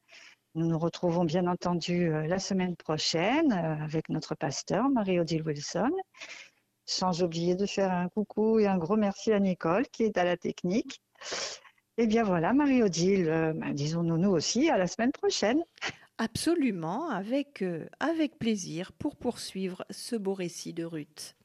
Nous 0.54 0.68
nous 0.68 0.78
retrouvons 0.78 1.24
bien 1.26 1.48
entendu 1.48 2.14
euh, 2.14 2.28
la 2.28 2.38
semaine 2.38 2.76
prochaine 2.76 3.52
euh, 3.52 3.84
avec 3.84 4.10
notre 4.10 4.36
pasteur 4.36 4.90
Marie-Odile 4.90 5.42
Wilson. 5.42 5.90
Sans 6.86 7.24
oublier 7.24 7.56
de 7.56 7.66
faire 7.66 7.92
un 7.92 8.10
coucou 8.10 8.60
et 8.60 8.68
un 8.68 8.78
gros 8.78 8.96
merci 8.96 9.34
à 9.34 9.40
Nicole 9.40 9.88
qui 9.88 10.04
est 10.04 10.20
à 10.20 10.24
la 10.24 10.38
technique. 10.38 11.02
Eh 11.98 12.08
bien 12.08 12.24
voilà, 12.24 12.54
Marie-Odile, 12.54 13.28
euh, 13.30 13.54
bah, 13.54 13.74
disons-nous 13.74 14.18
nous 14.18 14.32
aussi 14.32 14.70
à 14.70 14.78
la 14.78 14.88
semaine 14.88 15.12
prochaine. 15.12 15.64
Absolument, 16.18 17.10
avec, 17.10 17.62
euh, 17.62 17.88
avec 18.00 18.38
plaisir 18.38 18.92
pour 18.94 19.16
poursuivre 19.16 19.86
ce 19.90 20.16
beau 20.16 20.34
récit 20.34 20.74
de 20.74 20.84
Ruth. 20.86 21.36